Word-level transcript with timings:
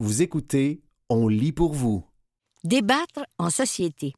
Vous 0.00 0.22
écoutez 0.22 0.80
On 1.08 1.26
lit 1.26 1.50
pour 1.50 1.72
vous. 1.72 2.04
Débattre 2.62 3.26
en 3.36 3.50
société. 3.50 4.14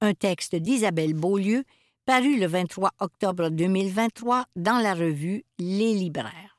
Un 0.00 0.12
texte 0.12 0.56
d'Isabelle 0.56 1.14
Beaulieu 1.14 1.62
paru 2.04 2.36
le 2.36 2.48
23 2.48 2.90
octobre 2.98 3.48
2023 3.48 4.46
dans 4.56 4.78
la 4.78 4.94
revue 4.94 5.44
Les 5.60 5.94
libraires. 5.94 6.58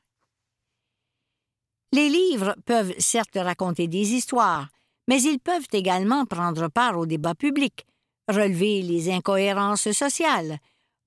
Les 1.92 2.08
livres 2.08 2.56
peuvent 2.64 2.94
certes 2.98 3.36
raconter 3.36 3.88
des 3.88 4.14
histoires, 4.14 4.70
mais 5.06 5.20
ils 5.20 5.38
peuvent 5.38 5.68
également 5.72 6.24
prendre 6.24 6.68
part 6.68 6.96
au 6.96 7.04
débat 7.04 7.34
public, 7.34 7.84
relever 8.26 8.80
les 8.80 9.10
incohérences 9.10 9.92
sociales, 9.92 10.60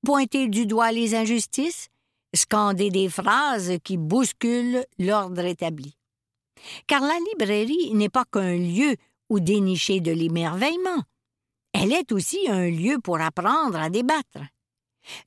pointer 0.06 0.50
du 0.50 0.68
doigt 0.68 0.92
les 0.92 1.16
injustices, 1.16 1.90
scander 2.36 2.92
des 2.92 3.10
phrases 3.10 3.80
qui 3.84 3.98
bousculent 3.98 4.86
l'ordre 5.00 5.46
établi. 5.46 5.98
Car 6.88 7.02
la 7.02 7.18
librairie 7.32 7.94
n'est 7.94 8.10
pas 8.10 8.26
qu'un 8.26 8.56
lieu 8.56 8.96
où 9.30 9.40
dénicher 9.40 10.00
de 10.00 10.12
l'émerveillement. 10.12 11.04
Elle 11.74 11.92
est 11.92 12.12
aussi 12.12 12.48
un 12.50 12.70
lieu 12.70 13.00
pour 13.00 13.20
apprendre 13.20 13.80
à 13.80 13.90
débattre. 13.90 14.40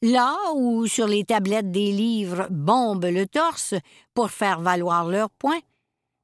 Là 0.01 0.37
où 0.55 0.87
sur 0.87 1.07
les 1.07 1.25
tablettes 1.25 1.71
des 1.71 1.93
livres 1.93 2.47
bombent 2.51 3.05
le 3.05 3.27
torse 3.27 3.75
pour 4.15 4.31
faire 4.31 4.61
valoir 4.61 5.07
leurs 5.07 5.31
points, 5.31 5.61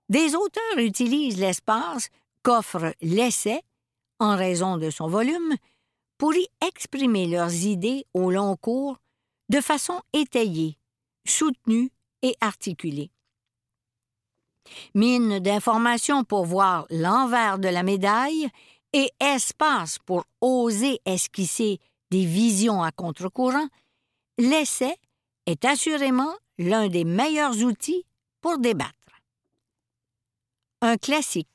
des 0.09 0.35
auteurs 0.35 0.79
utilisent 0.79 1.39
l'espace 1.39 2.09
qu'offre 2.43 2.95
l'essai, 3.01 3.61
en 4.21 4.37
raison 4.37 4.77
de 4.79 4.91
son 4.91 5.09
volume, 5.09 5.55
pour 6.19 6.35
y 6.35 6.47
exprimer 6.67 7.27
leurs 7.27 7.53
idées 7.65 8.07
au 8.15 8.31
long 8.31 8.57
cours 8.57 8.99
de 9.49 9.61
façon 9.61 10.01
étayée, 10.13 10.79
soutenue 11.27 11.91
et 12.23 12.37
articulée. 12.41 13.11
Mine 14.95 15.39
d'informations 15.39 16.25
pour 16.25 16.45
voir 16.45 16.87
l'envers 16.91 17.59
de 17.59 17.69
la 17.69 17.83
médaille 17.83 18.49
et 18.93 19.11
espace 19.21 19.99
pour 19.99 20.25
oser 20.41 21.01
esquisser 21.05 21.79
des 22.11 22.25
visions 22.25 22.83
à 22.83 22.93
contre-courant, 22.93 23.69
l'essai 24.39 24.95
est 25.47 25.65
assurément 25.65 26.35
l'un 26.59 26.89
des 26.89 27.05
meilleurs 27.05 27.63
outils 27.65 28.05
pour 28.41 28.59
débattre. 28.59 28.93
Un 30.83 30.97
classique. 30.97 31.49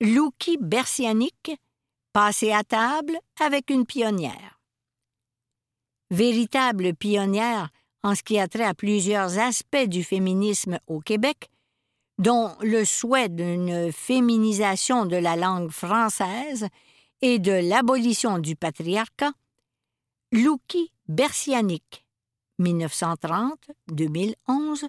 Louki 0.00 0.56
Bersianic, 0.58 1.52
passé 2.12 2.52
à 2.52 2.62
table 2.62 3.18
avec 3.40 3.70
une 3.70 3.84
pionnière. 3.84 4.60
Véritable 6.10 6.94
pionnière 6.94 7.70
en 8.02 8.14
ce 8.14 8.22
qui 8.22 8.38
a 8.38 8.48
trait 8.48 8.64
à 8.64 8.74
plusieurs 8.74 9.38
aspects 9.38 9.86
du 9.86 10.04
féminisme 10.04 10.78
au 10.86 11.00
Québec, 11.00 11.50
dont 12.18 12.54
le 12.60 12.84
souhait 12.84 13.28
d'une 13.28 13.92
féminisation 13.92 15.06
de 15.06 15.16
la 15.16 15.36
langue 15.36 15.70
française 15.70 16.66
et 17.22 17.38
de 17.38 17.52
l'abolition 17.52 18.38
du 18.38 18.56
patriarcat, 18.56 19.32
Louki 20.32 20.92
Bersianic, 21.08 22.04
1930-2011, 22.60 24.86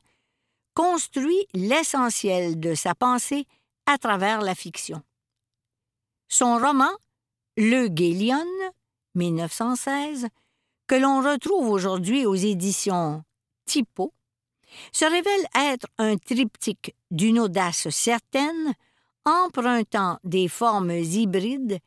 construit 0.73 1.48
l'essentiel 1.53 2.59
de 2.59 2.75
sa 2.75 2.96
pensée 2.96 3.46
à 3.86 3.98
travers 3.98 4.42
la 4.42 4.56
fiction. 4.56 5.02
Son 6.28 6.58
roman, 6.58 6.92
Le 7.58 7.88
Guélion, 7.88 8.46
1916, 9.16 10.28
que 10.92 10.97
l'on 10.97 11.22
retrouve 11.22 11.70
aujourd'hui 11.70 12.25
aux 12.25 12.36
éditions 12.36 13.23
Typo, 13.66 14.14
se 14.92 15.06
révèle 15.06 15.72
être 15.72 15.88
un 15.97 16.17
triptyque 16.17 16.94
d'une 17.11 17.39
audace 17.39 17.88
certaine, 17.88 18.73
empruntant 19.23 20.19
des 20.25 20.50
formes 20.50 20.92
hybrides 20.92 21.80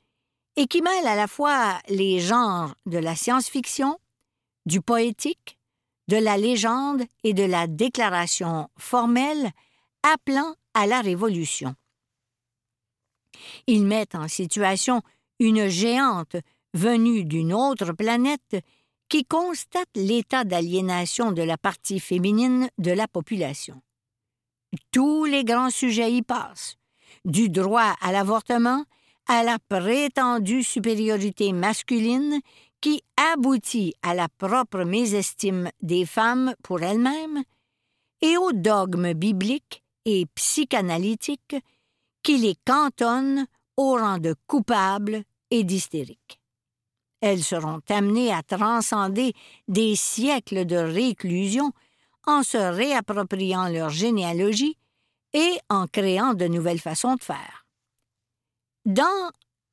et 0.56 0.66
qui 0.66 0.80
mêle 0.80 1.06
à 1.06 1.16
la 1.16 1.26
fois 1.26 1.78
les 1.90 2.18
genres 2.18 2.74
de 2.86 2.96
la 2.96 3.14
science-fiction, 3.14 3.98
du 4.64 4.80
poétique, 4.80 5.58
de 6.08 6.16
la 6.16 6.38
légende 6.38 7.02
et 7.24 7.34
de 7.34 7.44
la 7.44 7.66
déclaration 7.66 8.70
formelle 8.78 9.50
appelant 10.02 10.54
à 10.72 10.86
la 10.86 11.02
révolution. 11.02 11.74
Il 13.66 13.84
met 13.84 14.16
en 14.16 14.28
situation 14.28 15.02
une 15.40 15.68
géante 15.68 16.36
venue 16.72 17.26
d'une 17.26 17.52
autre 17.52 17.92
planète 17.92 18.56
qui 19.08 19.24
constate 19.24 19.88
l'état 19.94 20.44
d'aliénation 20.44 21.32
de 21.32 21.42
la 21.42 21.56
partie 21.56 22.00
féminine 22.00 22.68
de 22.78 22.90
la 22.90 23.06
population. 23.08 23.80
Tous 24.90 25.24
les 25.24 25.44
grands 25.44 25.70
sujets 25.70 26.12
y 26.12 26.22
passent, 26.22 26.76
du 27.24 27.48
droit 27.48 27.94
à 28.00 28.12
l'avortement 28.12 28.84
à 29.26 29.42
la 29.42 29.58
prétendue 29.58 30.62
supériorité 30.62 31.52
masculine 31.52 32.40
qui 32.80 33.02
aboutit 33.16 33.94
à 34.02 34.14
la 34.14 34.28
propre 34.28 34.84
mésestime 34.84 35.70
des 35.80 36.04
femmes 36.04 36.54
pour 36.62 36.82
elles-mêmes 36.82 37.42
et 38.20 38.36
au 38.36 38.52
dogme 38.52 39.14
biblique 39.14 39.82
et 40.04 40.26
psychanalytique 40.34 41.56
qui 42.22 42.38
les 42.38 42.56
cantonne 42.66 43.46
au 43.76 43.96
rang 43.96 44.18
de 44.18 44.34
coupables 44.46 45.22
et 45.50 45.64
d'hystériques. 45.64 46.40
Elles 47.26 47.42
seront 47.42 47.80
amenées 47.88 48.34
à 48.34 48.42
transcender 48.42 49.32
des 49.66 49.96
siècles 49.96 50.66
de 50.66 50.76
réclusion 50.76 51.72
en 52.26 52.42
se 52.42 52.58
réappropriant 52.58 53.66
leur 53.68 53.88
généalogie 53.88 54.76
et 55.32 55.52
en 55.70 55.86
créant 55.86 56.34
de 56.34 56.46
nouvelles 56.46 56.82
façons 56.82 57.14
de 57.14 57.22
faire. 57.22 57.66
Dans 58.84 59.32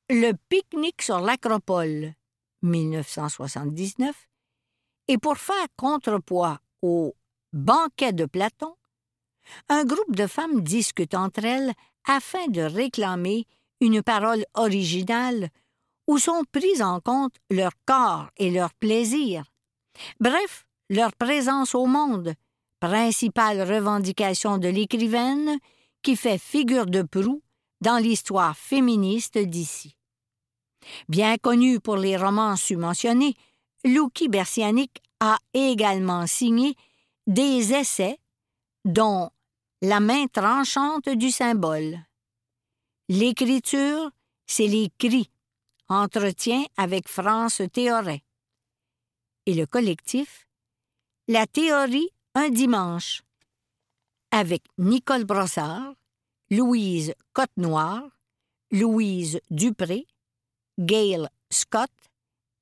Le 0.10 0.32
pique-nique 0.48 1.02
sur 1.02 1.20
l'Acropole, 1.20 2.14
1979, 2.62 4.16
et 5.10 5.18
pour 5.18 5.36
faire 5.38 5.68
contrepoids 5.76 6.62
au 6.82 7.14
banquet 7.52 8.14
de 8.14 8.28
Platon, 8.28 8.76
un 9.68 9.84
groupe 9.84 10.16
de 10.16 10.28
femmes 10.28 10.62
discute 10.62 11.16
entre 11.16 11.44
elles 11.44 11.74
afin 12.08 12.48
de 12.48 12.62
réclamer 12.62 13.46
une 13.82 14.02
parole 14.02 14.46
originale 14.54 15.50
où 16.08 16.18
sont 16.18 16.44
pris 16.52 16.82
en 16.82 17.00
compte 17.00 17.36
leur 17.50 17.72
corps 17.86 18.30
et 18.38 18.52
leur 18.52 18.74
plaisir. 18.74 19.44
Bref, 20.20 20.66
leur 20.90 21.14
présence 21.14 21.76
au 21.76 21.86
monde, 21.86 22.34
principale 22.80 23.62
revendication 23.62 24.58
de 24.58 24.68
l'écrivaine 24.68 25.58
qui 26.02 26.16
fait 26.16 26.38
figure 26.38 26.86
de 26.86 27.04
proue 27.04 27.42
dans 27.80 27.98
l'histoire 27.98 28.58
féministe 28.58 29.38
d'ici. 29.38 29.96
Bien 31.08 31.38
connu 31.38 31.80
pour 31.80 31.98
les 31.98 32.18
romans 32.18 32.56
submentionnés, 32.56 33.36
Louki 33.86 34.28
Bersianic 34.28 35.02
a 35.20 35.38
également 35.54 36.28
signé 36.28 36.76
des 37.28 37.74
essais, 37.74 38.18
dont 38.86 39.30
La 39.84 40.00
main 40.00 40.28
tranchante 40.28 41.10
du 41.10 41.32
symbole. 41.32 42.00
L'écriture, 43.10 44.12
c'est 44.46 44.68
les 44.68 44.92
cris, 45.00 45.31
entretien 45.92 46.64
avec 46.78 47.08
France 47.08 47.62
Théoret. 47.72 48.24
Et 49.46 49.54
le 49.54 49.66
collectif, 49.66 50.48
La 51.28 51.46
théorie 51.46 52.10
un 52.34 52.50
dimanche, 52.50 53.24
avec 54.32 54.64
Nicole 54.78 55.26
Brossard, 55.26 55.94
Louise 56.50 57.14
Côte-Noire, 57.34 58.04
Louise 58.72 59.42
Dupré, 59.50 60.08
Gail 60.80 61.28
Scott 61.50 61.92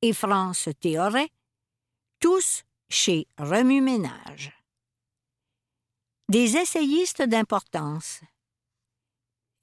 et 0.02 0.14
France 0.14 0.70
Théoret, 0.80 1.30
tous 2.20 2.64
chez 2.90 3.28
Remue 3.38 3.82
Ménage. 3.82 4.52
Des 6.30 6.58
essayistes 6.58 7.22
d'importance. 7.22 8.22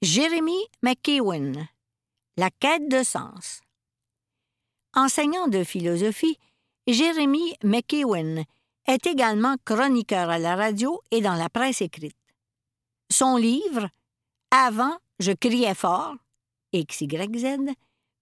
Jérémy 0.02 0.58
McEwen, 0.82 1.68
La 2.38 2.50
quête 2.50 2.86
de 2.90 3.02
sens. 3.02 3.62
Enseignant 4.94 5.48
de 5.48 5.64
philosophie, 5.64 6.38
Jérémy 6.86 7.54
McEwen 7.64 8.44
est 8.86 9.06
également 9.06 9.56
chroniqueur 9.64 10.28
à 10.28 10.38
la 10.38 10.54
radio 10.54 11.00
et 11.10 11.22
dans 11.22 11.34
la 11.34 11.48
presse 11.48 11.80
écrite. 11.80 12.14
Son 13.10 13.38
livre 13.38 13.88
avant, 14.50 14.98
je 15.18 15.32
criais 15.32 15.74
fort, 15.74 16.14
XYZ, 16.74 17.72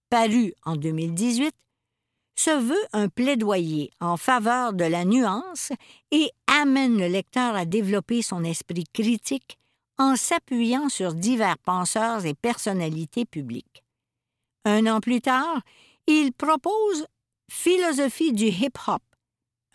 paru 0.09 0.53
en 0.63 0.77
2018, 0.77 1.53
se 2.37 2.57
veut 2.57 2.87
un 2.93 3.09
plaidoyer 3.09 3.91
en 3.99 4.15
faveur 4.15 4.71
de 4.71 4.85
la 4.85 5.03
nuance 5.03 5.73
et 6.11 6.31
amène 6.47 6.97
le 6.97 7.07
lecteur 7.07 7.53
à 7.53 7.65
développer 7.65 8.21
son 8.21 8.45
esprit 8.45 8.85
critique 8.93 9.57
en 9.97 10.15
s'appuyant 10.15 10.87
sur 10.87 11.13
divers 11.13 11.57
penseurs 11.57 12.25
et 12.25 12.33
personnalités 12.33 13.25
publiques. 13.25 13.84
Un 14.65 14.87
an 14.87 14.99
plus 14.99 15.21
tard, 15.21 15.61
il 16.07 16.33
propose 16.33 17.05
Philosophie 17.49 18.33
du 18.33 18.45
hip-hop, 18.45 19.01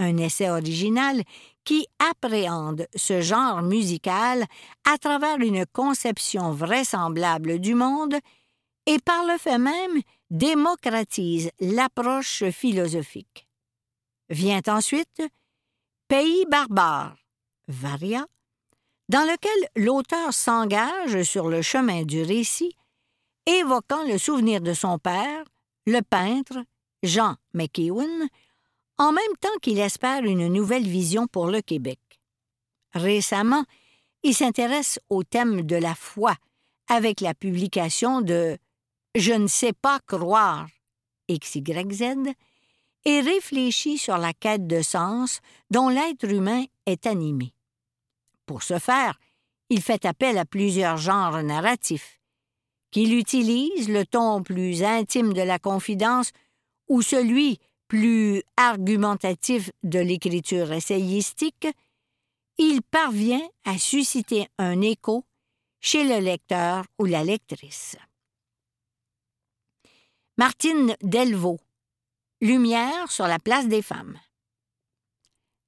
un 0.01 0.17
essai 0.17 0.51
original 0.51 1.23
qui 1.65 1.87
appréhende 2.01 2.87
ce 2.97 3.21
genre 3.21 3.63
musical 3.63 4.45
à 4.85 4.99
travers 4.99 5.39
une 5.39 5.65
conception 5.67 6.51
vraisemblable 6.51 7.61
du 7.61 7.75
monde 7.75 8.17
et 8.87 8.99
par 8.99 9.25
le 9.25 9.39
fait 9.39 9.59
même 9.59 10.03
démocratise 10.31 11.51
l'approche 11.61 12.45
philosophique. 12.51 13.47
Vient 14.29 14.63
ensuite 14.67 15.23
Pays 16.09 16.45
barbare, 16.47 17.17
Varia, 17.69 18.27
dans 19.09 19.23
lequel 19.23 19.85
l'auteur 19.85 20.33
s'engage 20.33 21.23
sur 21.23 21.49
le 21.49 21.63
chemin 21.63 22.03
du 22.03 22.23
récit, 22.23 22.75
évoquant 23.47 24.05
le 24.05 24.19
souvenir 24.19 24.61
de 24.61 24.73
son 24.73 24.99
père, 24.99 25.45
le 25.87 26.01
peintre 26.01 26.65
Jean 27.03 27.37
McEwen, 27.55 28.29
en 28.99 29.13
même 29.13 29.37
temps 29.41 29.49
qu'il 29.63 29.79
espère 29.79 30.25
une 30.25 30.49
nouvelle 30.49 30.87
vision 30.87 31.27
pour 31.27 31.47
le 31.47 31.63
Québec. 31.63 31.99
Récemment, 32.93 33.65
il 34.23 34.35
s'intéresse 34.35 34.99
au 35.09 35.23
thème 35.23 35.63
de 35.63 35.77
la 35.77 35.95
foi 35.95 36.35
avec 36.89 37.21
la 37.21 37.35
publication 37.35 38.21
de 38.21 38.59
Je 39.15 39.33
ne 39.33 39.47
sais 39.47 39.73
pas 39.73 40.01
croire 40.07 40.69
XYZ 41.31 42.35
et 43.07 43.21
réfléchit 43.21 43.97
sur 43.97 44.19
la 44.19 44.35
quête 44.35 44.67
de 44.67 44.83
sens 44.83 45.41
dont 45.71 45.89
l'être 45.89 46.25
humain 46.25 46.65
est 46.87 47.07
animé. 47.07 47.55
Pour 48.45 48.63
ce 48.63 48.79
faire, 48.79 49.19
il 49.71 49.81
fait 49.81 50.05
appel 50.05 50.37
à 50.37 50.45
plusieurs 50.45 50.97
genres 50.97 51.43
narratifs, 51.43 52.20
qu'il 52.91 53.15
utilise 53.15 53.89
le 53.89 54.05
ton 54.05 54.43
plus 54.43 54.83
intime 54.83 55.33
de 55.33 55.43
la 55.43 55.59
confidence 55.59 56.33
ou 56.89 57.03
celui 57.03 57.59
plus 57.89 58.43
argumentatif 58.57 59.71
de 59.83 59.99
l'écriture 59.99 60.73
essayistique, 60.73 61.67
il 62.59 62.83
parvient 62.83 63.43
à 63.65 63.79
susciter 63.79 64.49
un 64.59 64.81
écho 64.81 65.25
chez 65.81 66.05
le 66.05 66.19
lecteur 66.19 66.85
ou 66.99 67.07
la 67.07 67.25
lectrice. 67.25 67.97
Martine 70.37 70.97
Delvaux 71.03 71.59
Lumière 72.41 73.11
sur 73.13 73.27
la 73.27 73.39
place 73.39 73.69
des 73.69 73.83
femmes. 73.83 74.19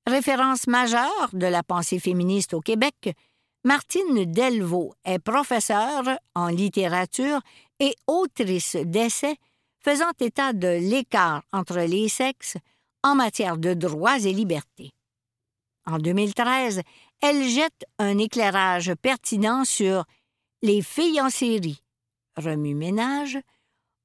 Référence 0.06 0.66
majeure 0.66 1.28
de 1.32 1.46
la 1.46 1.62
pensée 1.62 1.98
féministe 1.98 2.54
au 2.54 2.60
Québec, 2.60 3.14
Martine 3.64 4.24
Delvaux 4.24 4.92
est 5.04 5.20
professeure 5.20 6.18
en 6.34 6.48
littérature 6.48 7.40
et 7.78 7.94
autrice 8.08 8.76
d'essais 8.76 9.36
faisant 9.78 10.10
état 10.20 10.52
de 10.52 10.66
l'écart 10.66 11.44
entre 11.52 11.78
les 11.78 12.08
sexes 12.08 12.56
en 13.04 13.14
matière 13.14 13.58
de 13.58 13.74
droits 13.74 14.18
et 14.18 14.32
libertés. 14.32 14.90
En 15.86 15.98
2013, 15.98 16.82
elle 17.20 17.44
jette 17.44 17.84
un 17.98 18.18
éclairage 18.18 18.94
pertinent 18.94 19.64
sur 19.64 20.04
les 20.62 20.82
filles 20.82 21.20
en 21.20 21.30
série, 21.30 21.82
remue-ménage, 22.36 23.38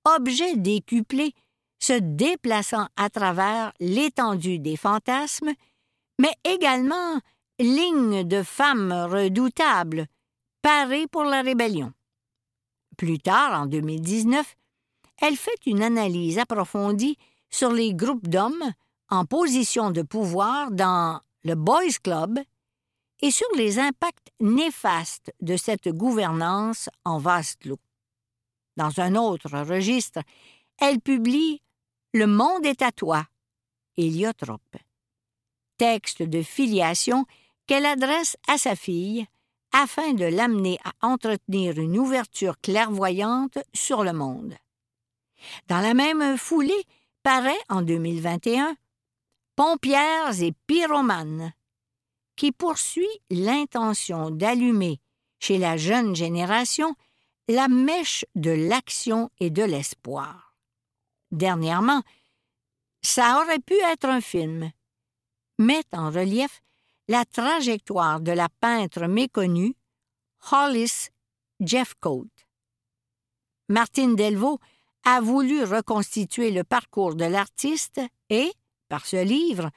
objets 0.06 0.56
décuplés 0.56 1.34
se 1.80 1.94
déplaçant 1.94 2.88
à 2.96 3.10
travers 3.10 3.72
l'étendue 3.80 4.60
des 4.60 4.78
fantasmes, 4.78 5.54
mais 6.20 6.34
également 6.44 7.20
lignes 7.60 8.24
de 8.24 8.44
femmes 8.44 8.92
redoutables, 8.92 10.08
parées 10.62 11.08
pour 11.08 11.24
la 11.24 11.42
rébellion. 11.42 11.94
Plus 12.98 13.20
tard, 13.20 13.62
en 13.62 13.66
2019, 13.66 14.56
elle 15.22 15.36
fait 15.36 15.66
une 15.66 15.84
analyse 15.84 16.40
approfondie 16.40 17.18
sur 17.50 17.72
les 17.72 17.94
groupes 17.94 18.28
d'hommes 18.28 18.74
en 19.10 19.26
position 19.26 19.92
de 19.92 20.02
pouvoir 20.02 20.72
dans 20.72 21.22
le 21.44 21.56
Boys 21.56 22.00
Club 22.04 22.40
et 23.22 23.32
sur 23.32 23.48
les 23.56 23.80
impacts 23.80 24.32
néfastes 24.40 25.34
de 25.42 25.58
cette 25.58 25.90
gouvernance 25.90 26.90
en 27.06 27.18
vaste 27.18 27.66
lot. 27.66 27.80
Dans 28.76 29.00
un 29.00 29.16
autre 29.16 29.50
registre, 29.50 30.20
elle 30.80 31.00
publie 31.00 31.62
Le 32.14 32.28
monde 32.28 32.66
est 32.66 32.82
à 32.82 32.92
toi, 32.92 33.26
Héliotrope, 33.96 34.78
texte 35.78 36.22
de 36.22 36.44
filiation 36.44 37.26
qu'elle 37.68 37.86
adresse 37.86 38.38
à 38.48 38.58
sa 38.58 38.76
fille 38.76 39.28
afin 39.72 40.14
de 40.14 40.26
l'amener 40.26 40.80
à 40.84 41.08
entretenir 41.08 41.78
une 41.78 41.98
ouverture 42.00 42.60
clairvoyante 42.62 43.60
sur 43.74 44.04
le 44.04 44.14
monde. 44.14 44.56
Dans 45.68 45.82
la 45.82 45.94
même 45.94 46.38
foulée, 46.38 46.84
paraît 47.24 47.60
en 47.70 47.82
2021 47.82 48.76
Pompières 49.58 50.42
et 50.42 50.54
pyromanes, 50.68 51.52
qui 52.36 52.52
poursuit 52.52 53.06
l'intention 53.32 54.30
d'allumer 54.30 55.02
chez 55.40 55.58
la 55.58 55.78
jeune 55.78 56.16
génération 56.16 56.96
la 57.48 57.68
mèche 57.68 58.24
de 58.36 58.52
l'action 58.52 59.30
et 59.40 59.50
de 59.50 59.64
l'espoir. 59.64 60.56
Dernièrement, 61.32 62.02
ça 63.02 63.42
aurait 63.42 63.60
pu 63.60 63.74
être 63.92 64.06
un 64.06 64.22
film, 64.22 64.72
met 65.58 65.84
en 65.92 66.12
relief 66.12 66.62
la 67.08 67.26
trajectoire 67.26 68.20
de 68.20 68.32
la 68.32 68.50
peintre 68.60 69.08
méconnue 69.08 69.76
Hollis 70.52 71.10
Jeffcoat. 71.60 72.28
Martine 73.70 74.16
Delvaux 74.16 74.60
a 75.04 75.22
voulu 75.22 75.64
reconstituer 75.64 76.52
le 76.52 76.64
parcours 76.64 77.16
de 77.16 77.26
l'artiste 77.26 78.02
et, 78.30 78.52
par 78.90 79.06
ce 79.06 79.24
livre, 79.24 79.70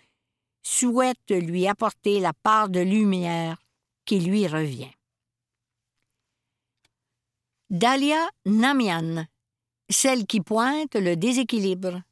souhaite 0.62 1.30
lui 1.30 1.66
apporter 1.66 2.20
la 2.20 2.32
part 2.32 2.68
de 2.68 2.80
lumière 2.80 3.62
qui 4.04 4.20
lui 4.20 4.46
revient. 4.46 4.90
Dalia 7.70 8.28
Namian, 8.44 9.24
celle 9.88 10.26
qui 10.26 10.40
pointe 10.40 10.96
le 10.96 11.14
déséquilibre. 11.14 12.02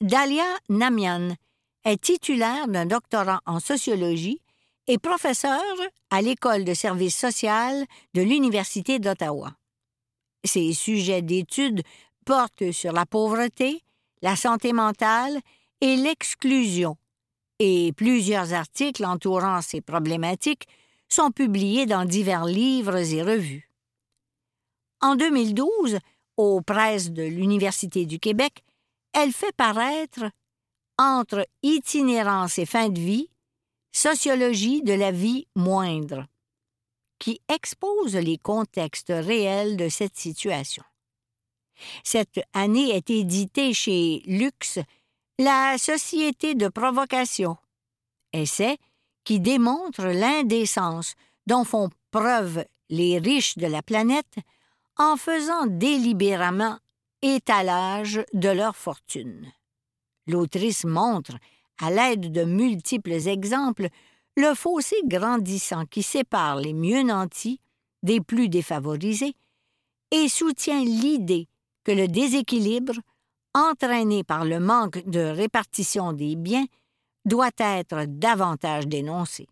Dalia 0.00 0.58
Namian 0.68 1.36
est 1.84 2.00
titulaire 2.00 2.68
d'un 2.68 2.86
doctorat 2.86 3.40
en 3.46 3.60
sociologie 3.60 4.40
et 4.86 4.98
professeure 4.98 5.76
à 6.10 6.22
l'École 6.22 6.64
de 6.64 6.74
service 6.74 7.16
social 7.16 7.84
de 8.14 8.22
l'Université 8.22 8.98
d'Ottawa. 8.98 9.52
Ses 10.44 10.72
sujets 10.72 11.22
d'études 11.22 11.82
porte 12.24 12.72
sur 12.72 12.92
la 12.92 13.06
pauvreté, 13.06 13.82
la 14.22 14.36
santé 14.36 14.72
mentale 14.72 15.38
et 15.80 15.96
l'exclusion, 15.96 16.96
et 17.58 17.92
plusieurs 17.92 18.52
articles 18.52 19.04
entourant 19.04 19.60
ces 19.62 19.80
problématiques 19.80 20.66
sont 21.08 21.30
publiés 21.30 21.86
dans 21.86 22.04
divers 22.04 22.44
livres 22.44 22.96
et 22.96 23.22
revues. 23.22 23.70
En 25.00 25.16
2012, 25.16 25.98
aux 26.36 26.60
presses 26.60 27.10
de 27.10 27.22
l'Université 27.22 28.06
du 28.06 28.18
Québec, 28.18 28.62
elle 29.12 29.32
fait 29.32 29.54
paraître 29.56 30.24
Entre 30.98 31.46
itinérance 31.62 32.58
et 32.58 32.66
fin 32.66 32.88
de 32.88 32.98
vie, 32.98 33.30
sociologie 33.92 34.82
de 34.82 34.92
la 34.92 35.12
vie 35.12 35.46
moindre, 35.54 36.26
qui 37.18 37.40
expose 37.48 38.16
les 38.16 38.38
contextes 38.38 39.12
réels 39.14 39.76
de 39.76 39.88
cette 39.88 40.16
situation. 40.16 40.82
Cette 42.02 42.40
année 42.52 42.90
est 42.90 43.10
éditée 43.10 43.72
chez 43.72 44.22
Lux 44.26 44.80
La 45.38 45.78
Société 45.78 46.54
de 46.54 46.68
provocation, 46.68 47.56
essai 48.32 48.78
qui 49.22 49.40
démontre 49.40 50.06
l'indécence 50.06 51.14
dont 51.46 51.64
font 51.64 51.90
preuve 52.10 52.64
les 52.88 53.18
riches 53.18 53.58
de 53.58 53.66
la 53.66 53.82
planète 53.82 54.36
en 54.96 55.16
faisant 55.16 55.66
délibérément 55.66 56.78
étalage 57.22 58.24
de 58.32 58.48
leur 58.48 58.74
fortune. 58.74 59.52
L'autrice 60.28 60.84
montre, 60.84 61.36
à 61.80 61.90
l'aide 61.90 62.30
de 62.30 62.44
multiples 62.44 63.28
exemples, 63.28 63.88
le 64.36 64.54
fossé 64.54 64.96
grandissant 65.04 65.86
qui 65.86 66.02
sépare 66.02 66.56
les 66.56 66.74
mieux 66.74 67.02
nantis 67.02 67.60
des 68.02 68.20
plus 68.20 68.48
défavorisés 68.48 69.34
et 70.10 70.28
soutient 70.28 70.84
l'idée 70.84 71.48
que 71.82 71.92
le 71.92 72.06
déséquilibre, 72.06 72.94
entraîné 73.54 74.22
par 74.22 74.44
le 74.44 74.60
manque 74.60 75.04
de 75.08 75.20
répartition 75.20 76.12
des 76.12 76.36
biens, 76.36 76.66
doit 77.24 77.50
être 77.58 78.04
davantage 78.06 78.86
dénoncé. 78.86 79.48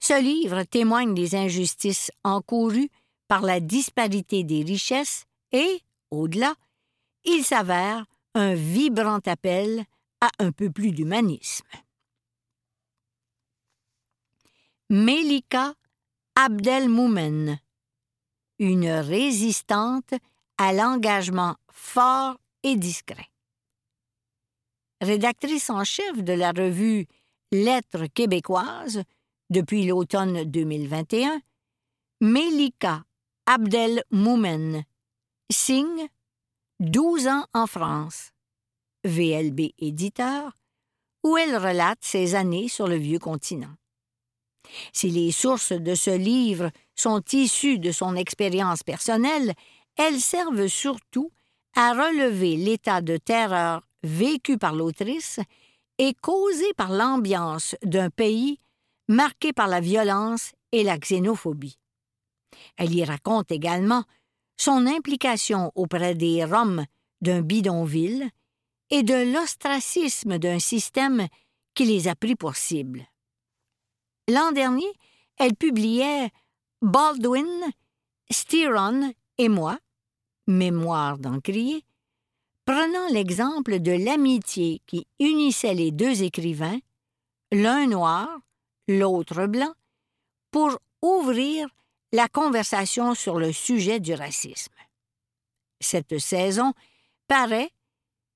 Ce 0.00 0.20
livre 0.20 0.62
témoigne 0.62 1.14
des 1.14 1.34
injustices 1.34 2.10
encourues 2.22 2.90
par 3.28 3.42
la 3.42 3.60
disparité 3.60 4.44
des 4.44 4.62
richesses 4.62 5.24
et, 5.52 5.80
au-delà, 6.10 6.54
il 7.24 7.42
s'avère 7.42 8.04
un 8.34 8.54
vibrant 8.54 9.20
appel 9.26 9.84
à 10.20 10.30
un 10.38 10.52
peu 10.52 10.70
plus 10.70 10.92
d'humanisme. 10.92 11.66
Melika 14.90 15.74
Abdelmoumen, 16.36 17.58
une 18.58 18.90
résistante 18.90 20.14
à 20.58 20.72
l'engagement 20.72 21.56
fort 21.70 22.38
et 22.62 22.76
discret. 22.76 23.28
Rédactrice 25.00 25.70
en 25.70 25.84
chef 25.84 26.22
de 26.22 26.32
la 26.32 26.50
revue 26.50 27.06
lettres 27.52 28.06
québécoises 28.06 29.02
depuis 29.50 29.86
l'automne 29.86 30.44
2021, 30.44 31.40
Melika 32.20 33.04
Abdel 33.46 34.02
Moumen 34.10 34.84
signe 35.50 36.08
12 36.80 37.28
ans 37.28 37.46
en 37.54 37.66
France, 37.66 38.32
VLB 39.04 39.74
éditeur, 39.78 40.52
où 41.22 41.36
elle 41.36 41.56
relate 41.56 42.00
ses 42.02 42.34
années 42.34 42.68
sur 42.68 42.88
le 42.88 42.96
vieux 42.96 43.20
continent. 43.20 43.74
Si 44.92 45.08
les 45.10 45.30
sources 45.30 45.72
de 45.72 45.94
ce 45.94 46.10
livre 46.10 46.70
sont 46.96 47.22
issues 47.32 47.78
de 47.78 47.92
son 47.92 48.16
expérience 48.16 48.82
personnelle, 48.82 49.54
elles 49.96 50.20
servent 50.20 50.66
surtout 50.66 51.30
à 51.76 51.92
relever 51.92 52.56
l'état 52.56 53.02
de 53.02 53.18
terreur 53.18 53.86
vécu 54.02 54.58
par 54.58 54.74
l'autrice 54.74 55.38
et 55.98 56.14
causé 56.14 56.72
par 56.76 56.90
l'ambiance 56.90 57.76
d'un 57.84 58.10
pays 58.10 58.58
marqué 59.08 59.52
par 59.52 59.68
la 59.68 59.80
violence 59.80 60.52
et 60.72 60.82
la 60.82 60.98
xénophobie. 60.98 61.78
Elle 62.76 62.94
y 62.94 63.04
raconte 63.04 63.52
également 63.52 64.04
son 64.56 64.86
implication 64.86 65.72
auprès 65.74 66.14
des 66.14 66.44
Roms 66.44 66.84
d'un 67.20 67.40
bidonville 67.40 68.30
et 68.90 69.02
de 69.02 69.32
l'ostracisme 69.32 70.38
d'un 70.38 70.58
système 70.58 71.26
qui 71.74 71.84
les 71.84 72.08
a 72.08 72.14
pris 72.14 72.36
pour 72.36 72.56
cible. 72.56 73.06
L'an 74.28 74.52
dernier, 74.52 74.90
elle 75.36 75.54
publiait 75.54 76.30
Baldwin, 76.80 77.46
Styron 78.30 79.12
et 79.38 79.48
moi, 79.48 79.78
Mémoire 80.46 81.18
d'encrier, 81.18 81.82
prenant 82.66 83.08
l'exemple 83.10 83.80
de 83.80 83.92
l'amitié 83.92 84.82
qui 84.86 85.06
unissait 85.18 85.74
les 85.74 85.90
deux 85.90 86.22
écrivains, 86.22 86.78
l'un 87.50 87.86
noir, 87.86 88.28
l'autre 88.86 89.46
blanc, 89.46 89.72
pour 90.50 90.78
ouvrir 91.02 91.68
la 92.14 92.28
conversation 92.28 93.16
sur 93.16 93.40
le 93.40 93.52
sujet 93.52 93.98
du 93.98 94.14
racisme. 94.14 94.72
Cette 95.80 96.18
saison 96.20 96.72
paraît 97.26 97.70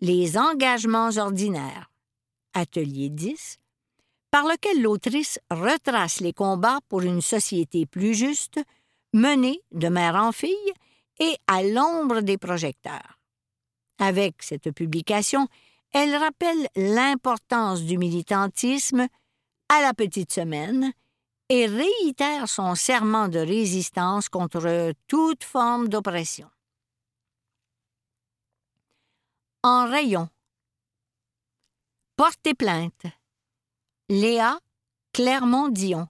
Les 0.00 0.36
engagements 0.36 1.16
ordinaires, 1.16 1.88
atelier 2.54 3.08
10, 3.08 3.58
par 4.32 4.44
lequel 4.46 4.82
l'autrice 4.82 5.38
retrace 5.48 6.18
les 6.18 6.32
combats 6.32 6.80
pour 6.88 7.02
une 7.02 7.20
société 7.20 7.86
plus 7.86 8.14
juste, 8.14 8.60
menés 9.12 9.60
de 9.70 9.88
mère 9.88 10.16
en 10.16 10.32
fille 10.32 10.72
et 11.20 11.36
à 11.46 11.62
l'ombre 11.62 12.20
des 12.20 12.36
projecteurs. 12.36 13.20
Avec 14.00 14.42
cette 14.42 14.72
publication, 14.72 15.46
elle 15.92 16.16
rappelle 16.16 16.68
l'importance 16.74 17.82
du 17.82 17.96
militantisme 17.96 19.06
à 19.68 19.82
la 19.82 19.94
petite 19.94 20.32
semaine 20.32 20.92
et 21.48 21.66
réitère 21.66 22.48
son 22.48 22.74
serment 22.74 23.28
de 23.28 23.38
résistance 23.38 24.28
contre 24.28 24.92
toute 25.06 25.44
forme 25.44 25.88
d'oppression. 25.88 26.50
En 29.62 29.88
rayon. 29.88 30.28
Portez 32.16 32.54
plainte. 32.54 33.06
Léa 34.08 34.58
Clermont-Dion. 35.12 36.08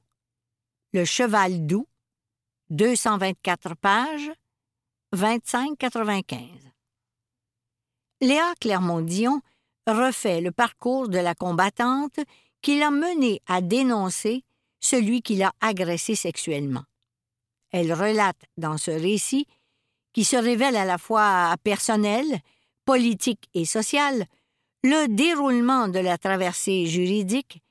Le 0.93 1.05
cheval 1.05 1.67
doux. 1.67 1.89
224 2.71 3.75
pages. 3.75 4.31
25-95. 5.15 6.69
Léa 8.21 8.55
Clermont-Dion 8.61 9.41
refait 9.87 10.41
le 10.41 10.51
parcours 10.51 11.09
de 11.09 11.19
la 11.19 11.35
combattante 11.35 12.21
qui 12.61 12.79
l'a 12.79 12.91
menée 12.91 13.41
à 13.47 13.61
dénoncer 13.61 14.45
celui 14.81 15.23
qui 15.23 15.37
l'a 15.37 15.53
agressée 15.61 16.15
sexuellement. 16.15 16.85
Elle 17.71 17.93
relate 17.93 18.41
dans 18.57 18.79
ce 18.79 18.91
récit, 18.91 19.47
qui 20.13 20.25
se 20.25 20.37
révèle 20.37 20.77
à 20.77 20.85
la 20.85 20.99
fois 20.99 21.55
personnel, 21.63 22.25
politique 22.85 23.49
et 23.55 23.65
social, 23.65 24.27
le 24.83 25.07
déroulement 25.09 25.89
de 25.89 25.99
la 25.99 26.19
traversée 26.19 26.87
juridique 26.87 27.63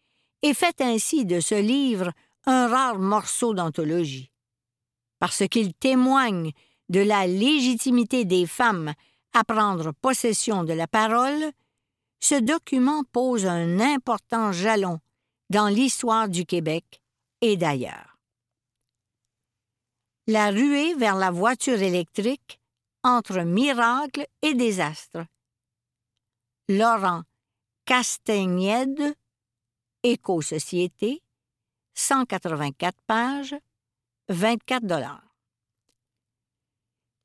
et 0.44 0.54
fait 0.54 0.82
ainsi 0.82 1.26
de 1.26 1.40
ce 1.40 1.56
livre 1.56 2.12
un 2.46 2.68
rare 2.68 3.00
morceau 3.00 3.54
d'anthologie. 3.54 4.32
Parce 5.20 5.48
qu'il 5.48 5.74
témoigne 5.74 6.52
de 6.90 7.00
la 7.00 7.28
légitimité 7.28 8.24
des 8.24 8.46
femmes 8.46 8.94
à 9.34 9.44
prendre 9.44 9.92
possession 9.92 10.64
de 10.64 10.74
la 10.74 10.88
parole, 10.88 11.52
ce 12.20 12.36
document 12.36 13.04
pose 13.12 13.46
un 13.46 13.80
important 13.80 14.52
jalon 14.52 15.00
dans 15.50 15.68
l'histoire 15.68 16.30
du 16.30 16.46
Québec 16.46 17.02
et 17.42 17.58
d'ailleurs. 17.58 18.18
La 20.28 20.50
ruée 20.50 20.94
vers 20.96 21.16
la 21.16 21.32
voiture 21.32 21.82
électrique 21.82 22.60
entre 23.04 23.40
miracle 23.40 24.28
et 24.42 24.54
désastre. 24.54 25.26
Laurent 26.68 27.24
Castagnède, 27.86 29.16
Éco-Société, 30.04 31.22
184 31.94 32.98
pages, 33.08 33.56
24 34.28 34.86
dollars. 34.86 35.24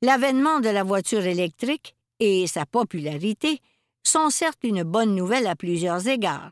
L'avènement 0.01 0.61
de 0.61 0.69
la 0.69 0.83
voiture 0.83 1.25
électrique 1.25 1.95
et 2.19 2.47
sa 2.47 2.65
popularité 2.65 3.59
sont 4.03 4.29
certes 4.29 4.63
une 4.63 4.83
bonne 4.83 5.15
nouvelle 5.15 5.47
à 5.47 5.55
plusieurs 5.55 6.07
égards, 6.07 6.51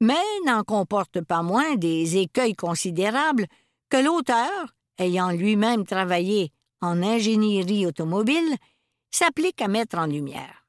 mais 0.00 0.14
n'en 0.44 0.62
comportent 0.62 1.22
pas 1.22 1.42
moins 1.42 1.76
des 1.76 2.18
écueils 2.18 2.54
considérables 2.54 3.46
que 3.88 3.96
l'auteur, 3.96 4.74
ayant 4.98 5.30
lui-même 5.30 5.84
travaillé 5.84 6.52
en 6.80 7.02
ingénierie 7.02 7.86
automobile, 7.86 8.56
s'applique 9.10 9.62
à 9.62 9.68
mettre 9.68 9.98
en 9.98 10.06
lumière. 10.06 10.66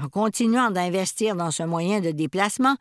En 0.00 0.08
continuant 0.08 0.70
d'investir 0.70 1.36
dans 1.36 1.50
ce 1.50 1.62
moyen 1.62 2.00
de 2.00 2.10
déplacement, 2.10 2.76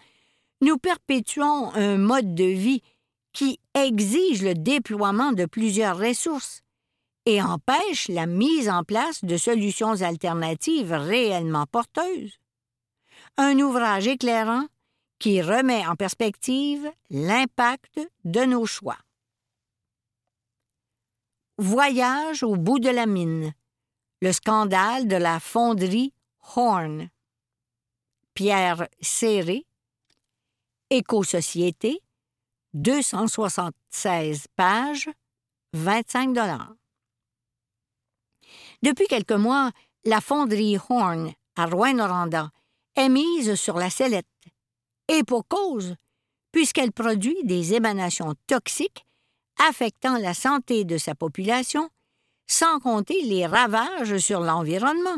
nous 0.62 0.77
perpétuons 0.77 1.74
un 1.74 1.98
mode 1.98 2.36
de 2.36 2.46
vie 2.46 2.82
qui 3.34 3.60
exige 3.74 4.41
le 4.44 4.53
déploiement 4.53 5.34
de 5.34 5.46
plusieurs 5.46 5.98
ressources, 5.98 6.62
et 7.25 7.41
empêche 7.41 8.08
la 8.08 8.27
mise 8.27 8.70
en 8.70 8.84
place 8.84 9.24
de 9.24 9.36
solutions 9.38 10.01
alternatives 10.01 10.94
réellement 10.94 11.65
porteuses. 11.65 12.38
Un 13.38 13.60
ouvrage 13.60 14.08
éclairant 14.08 14.65
qui 15.19 15.41
remet 15.41 15.86
en 15.86 15.95
perspective 15.95 16.91
l'impact 17.10 18.00
de 18.24 18.41
nos 18.41 18.65
choix. 18.65 18.98
Voyage 21.57 22.43
au 22.43 22.55
bout 22.55 22.79
de 22.79 22.89
la 22.89 23.05
mine. 23.05 23.53
Le 24.22 24.31
scandale 24.31 25.07
de 25.07 25.15
la 25.15 25.39
fonderie 25.39 26.13
Horn. 26.55 27.10
Pierre 28.34 28.88
Serré. 29.00 29.65
Éco-société. 30.89 32.01
276 32.74 34.48
pages. 34.55 35.10
25 35.74 36.34
dollars. 36.34 36.74
Depuis 38.84 39.07
quelques 39.07 39.31
mois, 39.31 39.72
la 40.03 40.22
fonderie 40.22 40.77
Horn 40.89 41.34
à 41.55 41.65
Rouen-Noranda 41.65 42.51
est 42.95 43.10
mise 43.10 43.55
sur 43.55 43.77
la 43.77 43.89
sellette. 43.89 44.27
Et 45.07 45.24
pour 45.24 45.47
cause, 45.47 45.95
puisqu'elle 46.51 46.91
produit 46.91 47.38
des 47.43 47.74
émanations 47.74 48.33
toxiques 48.47 49.05
affectant 49.69 50.17
la 50.17 50.33
santé 50.33 50.83
de 50.83 50.97
sa 50.97 51.15
population, 51.15 51.89
sans 52.47 52.79
compter 52.79 53.21
les 53.21 53.45
ravages 53.45 54.17
sur 54.17 54.39
l'environnement. 54.39 55.17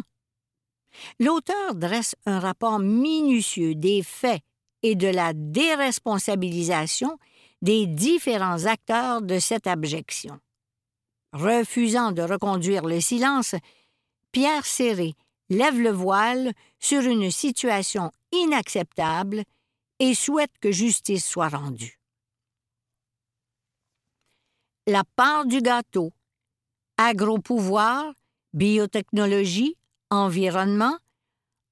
L'auteur 1.20 1.76
dresse 1.76 2.16
un 2.26 2.40
rapport 2.40 2.80
minutieux 2.80 3.76
des 3.76 4.04
faits 4.04 4.42
et 4.84 4.96
de 4.96 5.08
la 5.08 5.34
déresponsabilisation 5.34 7.18
des 7.62 7.88
différents 7.88 8.66
acteurs 8.66 9.22
de 9.22 9.40
cette 9.40 9.68
abjection. 9.68 10.40
Refusant 11.34 12.12
de 12.12 12.22
reconduire 12.22 12.86
le 12.86 13.02
silence, 13.02 13.56
Pierre 14.32 14.66
Serré 14.66 15.14
lève 15.50 15.80
le 15.80 15.92
voile 15.92 16.54
sur 16.80 17.02
une 17.02 17.32
situation 17.32 18.12
inacceptable 18.32 19.44
et 20.00 20.14
souhaite 20.14 20.52
que 20.60 20.72
justice 20.72 21.26
soit 21.26 21.50
rendue. 21.50 22.00
La 24.86 25.04
part 25.16 25.46
du 25.46 25.62
gâteau. 25.62 26.14
Agropouvoir, 26.98 28.14
biotechnologie, 28.54 29.78
environnement, 30.10 30.98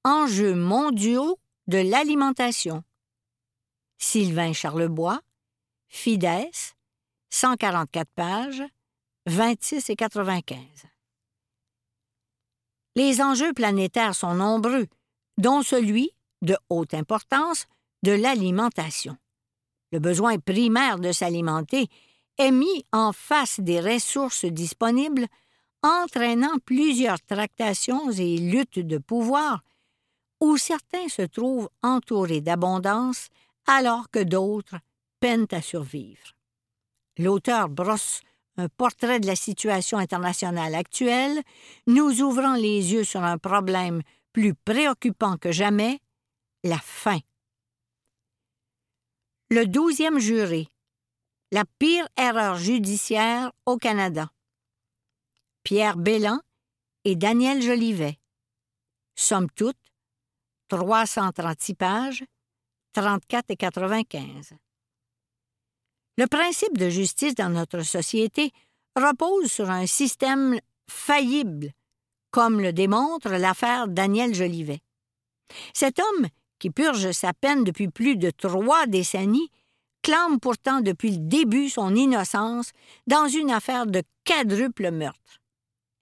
enjeux 0.04 0.54
mondiaux 0.54 1.38
de 1.66 1.78
l'alimentation. 1.78 2.84
Sylvain 3.98 4.52
Charlebois, 4.52 5.20
Fides, 5.88 6.74
144 7.30 8.08
pages, 8.14 8.62
26 9.26 9.90
et 9.90 9.96
95. 9.96 10.60
Les 12.94 13.20
enjeux 13.20 13.52
planétaires 13.52 14.14
sont 14.14 14.34
nombreux, 14.34 14.86
dont 15.38 15.62
celui, 15.62 16.12
de 16.42 16.56
haute 16.70 16.94
importance, 16.94 17.66
de 18.06 18.12
l'alimentation. 18.12 19.16
le 19.90 19.98
besoin 19.98 20.38
primaire 20.38 20.98
de 20.98 21.10
s'alimenter, 21.10 21.88
est 22.38 22.52
mis 22.52 22.84
en 22.92 23.12
face 23.12 23.58
des 23.60 23.80
ressources 23.80 24.44
disponibles, 24.44 25.26
entraînant 25.82 26.58
plusieurs 26.64 27.20
tractations 27.22 28.10
et 28.12 28.36
luttes 28.38 28.78
de 28.78 28.98
pouvoir, 28.98 29.62
où 30.40 30.56
certains 30.56 31.08
se 31.08 31.22
trouvent 31.22 31.68
entourés 31.82 32.40
d'abondance 32.40 33.28
alors 33.66 34.10
que 34.10 34.22
d'autres 34.22 34.76
peinent 35.18 35.52
à 35.52 35.62
survivre. 35.62 36.34
L'auteur 37.18 37.68
brosse 37.68 38.20
un 38.56 38.68
portrait 38.68 39.20
de 39.20 39.26
la 39.26 39.36
situation 39.36 39.98
internationale 39.98 40.74
actuelle, 40.74 41.42
nous 41.86 42.22
ouvrant 42.22 42.54
les 42.54 42.92
yeux 42.92 43.04
sur 43.04 43.22
un 43.22 43.38
problème 43.38 44.02
plus 44.32 44.54
préoccupant 44.54 45.36
que 45.36 45.52
jamais, 45.52 46.00
la 46.62 46.78
faim. 46.78 47.20
Le 49.48 49.64
douzième 49.64 50.18
jury. 50.18 50.68
La 51.52 51.64
pire 51.78 52.08
erreur 52.16 52.56
judiciaire 52.56 53.52
au 53.64 53.76
Canada. 53.76 54.28
Pierre 55.62 55.96
Bélan 55.96 56.40
et 57.04 57.14
Daniel 57.14 57.62
Jolivet. 57.62 58.18
Somme 59.14 59.48
toute, 59.52 59.78
336 60.66 61.74
pages, 61.74 62.24
34 62.94 63.44
et 63.50 63.56
95. 63.56 64.54
Le 66.18 66.26
principe 66.26 66.76
de 66.76 66.88
justice 66.88 67.36
dans 67.36 67.50
notre 67.50 67.82
société 67.82 68.50
repose 68.96 69.52
sur 69.52 69.70
un 69.70 69.86
système 69.86 70.58
faillible, 70.90 71.70
comme 72.32 72.60
le 72.60 72.72
démontre 72.72 73.28
l'affaire 73.28 73.86
Daniel 73.86 74.34
Jolivet. 74.34 74.80
Cet 75.72 76.00
homme, 76.00 76.26
qui 76.58 76.70
purge 76.70 77.12
sa 77.12 77.32
peine 77.32 77.64
depuis 77.64 77.88
plus 77.88 78.16
de 78.16 78.30
trois 78.30 78.86
décennies, 78.86 79.50
clame 80.02 80.38
pourtant 80.40 80.80
depuis 80.80 81.10
le 81.10 81.18
début 81.18 81.68
son 81.68 81.94
innocence 81.94 82.70
dans 83.06 83.28
une 83.28 83.50
affaire 83.50 83.86
de 83.86 84.02
quadruple 84.24 84.90
meurtre. 84.90 85.40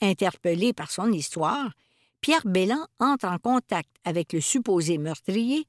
Interpellé 0.01 0.73
par 0.73 0.91
son 0.91 1.11
histoire, 1.13 1.73
Pierre 2.21 2.47
Bélan 2.47 2.87
entre 3.01 3.27
en 3.27 3.39
contact 3.39 3.91
avec 4.05 4.33
le 4.33 4.41
supposé 4.41 4.99
meurtrier, 4.99 5.67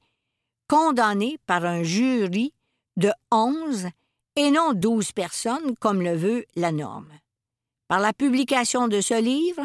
condamné 0.68 1.38
par 1.46 1.64
un 1.64 1.82
jury 1.82 2.52
de 2.96 3.10
onze 3.30 3.86
et 4.36 4.50
non 4.50 4.72
douze 4.72 5.12
personnes 5.12 5.74
comme 5.80 6.02
le 6.02 6.14
veut 6.14 6.44
la 6.56 6.72
norme. 6.72 7.12
Par 7.88 8.00
la 8.00 8.12
publication 8.12 8.88
de 8.88 9.00
ce 9.00 9.20
livre, 9.20 9.62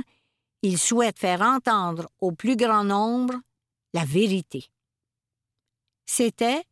il 0.61 0.77
souhaite 0.77 1.17
faire 1.17 1.41
entendre 1.41 2.09
au 2.19 2.31
plus 2.31 2.55
grand 2.55 2.83
nombre 2.83 3.33
la 3.93 4.05
vérité. 4.05 4.65
C'était 6.13 6.65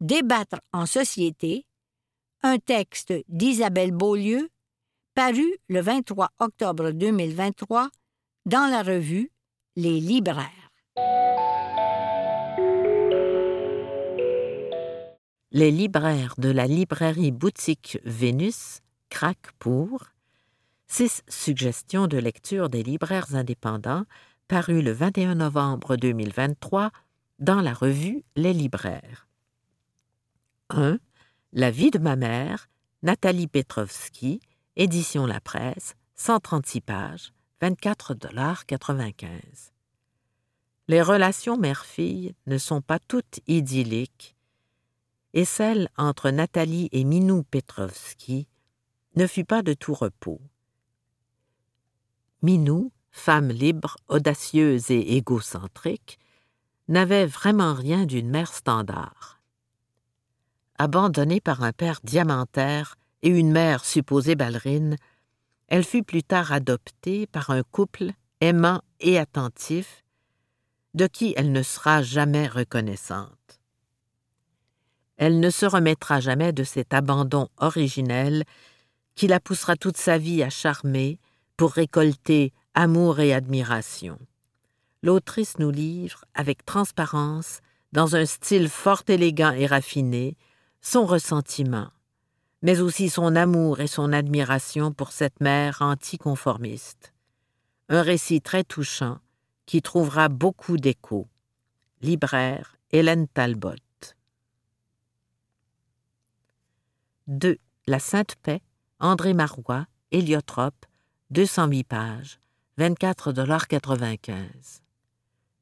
Débattre 0.00 0.58
en 0.72 0.84
société, 0.84 1.64
un 2.42 2.58
texte 2.58 3.14
d'Isabelle 3.28 3.92
Beaulieu, 3.92 4.50
paru 5.14 5.46
le 5.68 5.80
23 5.80 6.30
octobre 6.40 6.90
2023 6.90 7.88
dans 8.46 8.68
la 8.68 8.82
revue 8.82 9.30
Les 9.76 10.00
libraires. 10.00 10.72
Les 15.52 15.70
libraires 15.70 16.34
de 16.38 16.50
la 16.50 16.66
librairie 16.66 17.30
boutique 17.30 18.00
Vénus 18.04 18.80
craquent 19.08 19.52
pour 19.60 20.06
six 20.88 21.22
suggestions 21.28 22.08
de 22.08 22.18
lecture 22.18 22.68
des 22.68 22.82
libraires 22.82 23.36
indépendants 23.36 24.04
paru 24.48 24.82
le 24.82 24.90
21 24.90 25.36
novembre 25.36 25.94
2023 25.94 26.90
dans 27.38 27.60
la 27.60 27.72
revue 27.72 28.24
Les 28.36 28.52
libraires. 28.52 29.28
1. 30.70 30.98
La 31.52 31.70
vie 31.70 31.90
de 31.90 31.98
ma 31.98 32.16
mère, 32.16 32.68
Nathalie 33.02 33.48
Petrovski, 33.48 34.40
édition 34.76 35.26
La 35.26 35.40
Presse, 35.40 35.94
136 36.14 36.80
pages, 36.80 37.32
24,95 37.60 39.26
Les 40.88 41.02
relations 41.02 41.56
mère-fille 41.56 42.34
ne 42.46 42.58
sont 42.58 42.80
pas 42.80 42.98
toutes 42.98 43.40
idylliques 43.46 44.36
et 45.32 45.44
celle 45.44 45.88
entre 45.96 46.30
Nathalie 46.30 46.88
et 46.92 47.04
Minou 47.04 47.42
Petrovski 47.42 48.46
ne 49.16 49.26
fut 49.26 49.44
pas 49.44 49.62
de 49.62 49.74
tout 49.74 49.94
repos. 49.94 50.40
Minou, 52.42 52.92
femme 53.10 53.48
libre, 53.48 53.96
audacieuse 54.08 54.90
et 54.90 55.16
égocentrique, 55.16 56.18
n'avait 56.88 57.26
vraiment 57.26 57.74
rien 57.74 58.04
d'une 58.06 58.28
mère 58.28 58.52
standard. 58.52 59.40
Abandonnée 60.78 61.40
par 61.40 61.62
un 61.62 61.72
père 61.72 62.00
diamantaire 62.04 62.96
et 63.22 63.28
une 63.28 63.52
mère 63.52 63.84
supposée 63.84 64.34
ballerine, 64.34 64.96
elle 65.68 65.84
fut 65.84 66.02
plus 66.02 66.22
tard 66.22 66.52
adoptée 66.52 67.26
par 67.26 67.50
un 67.50 67.62
couple 67.62 68.10
aimant 68.40 68.82
et 69.00 69.18
attentif, 69.18 70.04
de 70.94 71.06
qui 71.06 71.34
elle 71.36 71.52
ne 71.52 71.62
sera 71.62 72.02
jamais 72.02 72.46
reconnaissante 72.46 73.60
elle 75.16 75.40
ne 75.40 75.50
se 75.50 75.66
remettra 75.66 76.20
jamais 76.20 76.52
de 76.52 76.64
cet 76.64 76.92
abandon 76.92 77.48
originel 77.58 78.44
qui 79.14 79.26
la 79.26 79.40
poussera 79.40 79.76
toute 79.76 79.96
sa 79.96 80.18
vie 80.18 80.42
à 80.42 80.50
charmer 80.50 81.18
pour 81.56 81.72
récolter 81.72 82.52
amour 82.74 83.20
et 83.20 83.32
admiration. 83.32 84.18
L'autrice 85.04 85.58
nous 85.58 85.70
livre, 85.70 86.24
avec 86.32 86.64
transparence, 86.64 87.60
dans 87.92 88.16
un 88.16 88.24
style 88.24 88.70
fort 88.70 89.02
élégant 89.06 89.52
et 89.52 89.66
raffiné, 89.66 90.38
son 90.80 91.04
ressentiment, 91.04 91.90
mais 92.62 92.80
aussi 92.80 93.10
son 93.10 93.36
amour 93.36 93.80
et 93.80 93.86
son 93.86 94.14
admiration 94.14 94.92
pour 94.92 95.12
cette 95.12 95.42
mère 95.42 95.82
anticonformiste. 95.82 97.12
Un 97.90 98.00
récit 98.00 98.40
très 98.40 98.64
touchant 98.64 99.18
qui 99.66 99.82
trouvera 99.82 100.30
beaucoup 100.30 100.78
d'écho. 100.78 101.28
Libraire 102.00 102.78
Hélène 102.90 103.28
Talbot. 103.28 103.74
2. 107.26 107.58
La 107.88 107.98
Sainte 107.98 108.36
Paix, 108.36 108.62
André 109.00 109.34
Marois, 109.34 109.84
Héliotrope, 110.12 110.86
208 111.28 111.84
pages, 111.84 112.38
24,95 112.78 114.83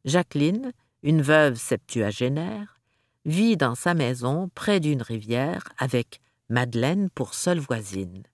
Jacqueline, 0.05 0.73
une 1.03 1.23
veuve 1.23 1.57
septuagénaire, 1.57 2.81
vit 3.25 3.57
dans 3.57 3.75
sa 3.75 3.95
maison 3.95 4.51
près 4.55 4.81
d'une 4.81 5.03
rivière 5.03 5.65
avec 5.79 6.21
Madeleine 6.49 7.09
pour 7.11 7.35
seule 7.35 7.61
voisine. 7.61 8.25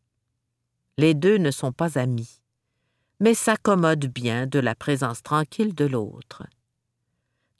Les 0.96 1.14
deux 1.14 1.36
ne 1.36 1.50
sont 1.50 1.72
pas 1.72 1.98
amis, 1.98 2.42
mais 3.20 3.34
s'accommodent 3.34 4.08
bien 4.12 4.46
de 4.46 4.58
la 4.58 4.74
présence 4.74 5.22
tranquille 5.22 5.74
de 5.74 5.84
l'autre. 5.84 6.44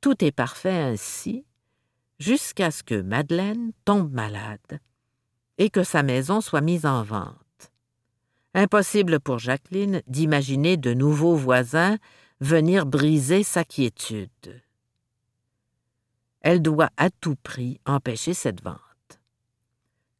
Tout 0.01 0.25
est 0.25 0.33
parfait 0.33 0.79
ainsi, 0.79 1.45
jusqu'à 2.19 2.71
ce 2.71 2.83
que 2.83 3.01
Madeleine 3.01 3.73
tombe 3.85 4.13
malade 4.13 4.81
et 5.59 5.71
que 5.71 5.85
sa 5.85 6.03
maison 6.03 6.41
soit 6.41 6.61
mise 6.61 6.87
en 6.87 7.03
vente. 7.03 7.37
Impossible 8.55 9.21
pour 9.21 9.39
Jacqueline 9.39 10.03
d'imaginer 10.07 10.77
de 10.77 10.95
nouveaux 10.95 11.37
voisins 11.37 11.99
venir 12.41 12.87
briser 12.87 13.43
sa 13.43 13.65
quiétude. 13.65 14.63
Elle 16.41 16.63
doit 16.63 16.91
à 16.97 17.11
tout 17.11 17.37
prix 17.37 17.81
empêcher 17.85 18.35
cette 18.35 18.63
vente. 18.63 18.79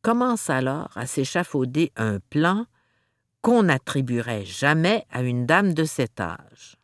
Commence 0.03 0.51
alors 0.51 0.91
à 0.97 1.07
s'échafauder 1.07 1.93
un 1.97 2.19
plan 2.31 2.67
qu'on 3.41 3.65
n'attribuerait 3.65 4.45
jamais 4.45 5.07
à 5.11 5.23
une 5.23 5.47
dame 5.47 5.75
de 5.75 5.85
cet 5.85 6.21
âge. 6.21 6.77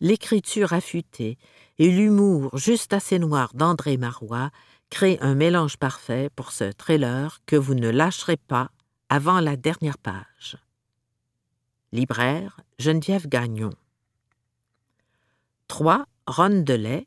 L'écriture 0.00 0.72
affûtée 0.72 1.38
et 1.78 1.90
l'humour 1.90 2.56
juste 2.56 2.92
assez 2.92 3.18
noir 3.18 3.52
d'André 3.54 3.96
Marois 3.96 4.50
crée 4.90 5.18
un 5.20 5.34
mélange 5.34 5.76
parfait 5.76 6.30
pour 6.36 6.52
ce 6.52 6.64
trailer 6.64 7.38
que 7.46 7.56
vous 7.56 7.74
ne 7.74 7.88
lâcherez 7.88 8.36
pas 8.36 8.70
avant 9.08 9.40
la 9.40 9.56
dernière 9.56 9.98
page. 9.98 10.58
Libraire 11.92 12.60
Geneviève 12.80 13.28
Gagnon. 13.28 13.70
3. 15.68 16.04
Ronde 16.26 16.64
de 16.64 16.74
lait, 16.74 17.06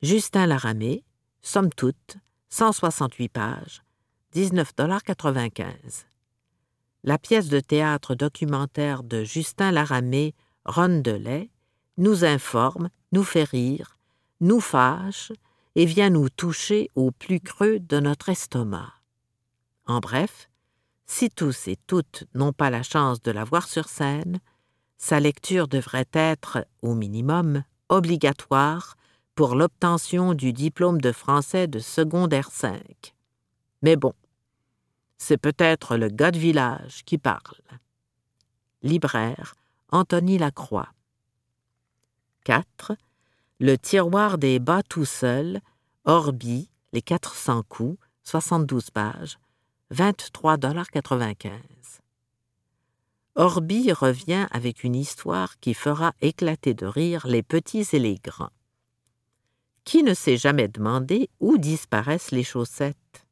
Justin 0.00 0.46
Laramé, 0.46 1.04
somme 1.42 1.68
toute, 1.70 2.16
168 2.48 3.28
pages, 3.28 3.82
19,95 4.34 6.06
La 7.04 7.18
pièce 7.18 7.48
de 7.48 7.60
théâtre 7.60 8.14
documentaire 8.14 9.02
de 9.02 9.22
Justin 9.22 9.70
Laramé, 9.70 10.34
Ronde 10.64 11.02
de 11.02 11.12
lait, 11.12 11.50
nous 11.98 12.24
informe, 12.24 12.88
nous 13.12 13.24
fait 13.24 13.44
rire, 13.44 13.98
nous 14.40 14.60
fâche 14.60 15.30
et 15.74 15.84
vient 15.84 16.08
nous 16.08 16.30
toucher 16.30 16.90
au 16.94 17.10
plus 17.10 17.40
creux 17.40 17.80
de 17.80 18.00
notre 18.00 18.30
estomac. 18.30 18.94
En 19.86 20.00
bref, 20.00 20.48
si 21.06 21.30
tous 21.30 21.68
et 21.68 21.76
toutes 21.86 22.24
n'ont 22.34 22.52
pas 22.52 22.70
la 22.70 22.82
chance 22.82 23.22
de 23.22 23.30
la 23.30 23.44
voir 23.44 23.68
sur 23.68 23.88
scène, 23.88 24.40
sa 24.98 25.20
lecture 25.20 25.68
devrait 25.68 26.08
être, 26.12 26.66
au 26.82 26.94
minimum, 26.94 27.62
obligatoire 27.88 28.96
pour 29.34 29.54
l'obtention 29.54 30.34
du 30.34 30.52
diplôme 30.52 31.00
de 31.00 31.12
français 31.12 31.66
de 31.66 31.78
secondaire 31.78 32.50
5. 32.50 33.14
Mais 33.82 33.96
bon, 33.96 34.14
c'est 35.18 35.36
peut-être 35.36 35.96
le 35.96 36.08
gars 36.08 36.30
de 36.30 36.38
village 36.38 37.04
qui 37.04 37.18
parle. 37.18 37.60
Libraire, 38.82 39.54
Anthony 39.90 40.38
Lacroix. 40.38 40.88
4. 42.44 42.92
Le 43.60 43.76
tiroir 43.76 44.38
des 44.38 44.58
bas 44.58 44.82
tout 44.82 45.04
seul, 45.04 45.60
Orbi, 46.04 46.68
les 46.92 47.02
400 47.02 47.62
coups, 47.68 47.98
72 48.22 48.90
pages, 48.90 49.38
23,95 49.92 52.00
Orbi 53.36 53.92
revient 53.92 54.48
avec 54.50 54.82
une 54.82 54.96
histoire 54.96 55.60
qui 55.60 55.74
fera 55.74 56.12
éclater 56.20 56.74
de 56.74 56.86
rire 56.86 57.28
les 57.28 57.44
petits 57.44 57.86
et 57.92 58.00
les 58.00 58.16
grands. 58.16 58.50
Qui 59.84 60.02
ne 60.02 60.12
s'est 60.12 60.38
jamais 60.38 60.66
demandé 60.66 61.30
où 61.38 61.56
disparaissent 61.56 62.32
les 62.32 62.42
chaussettes? 62.42 63.28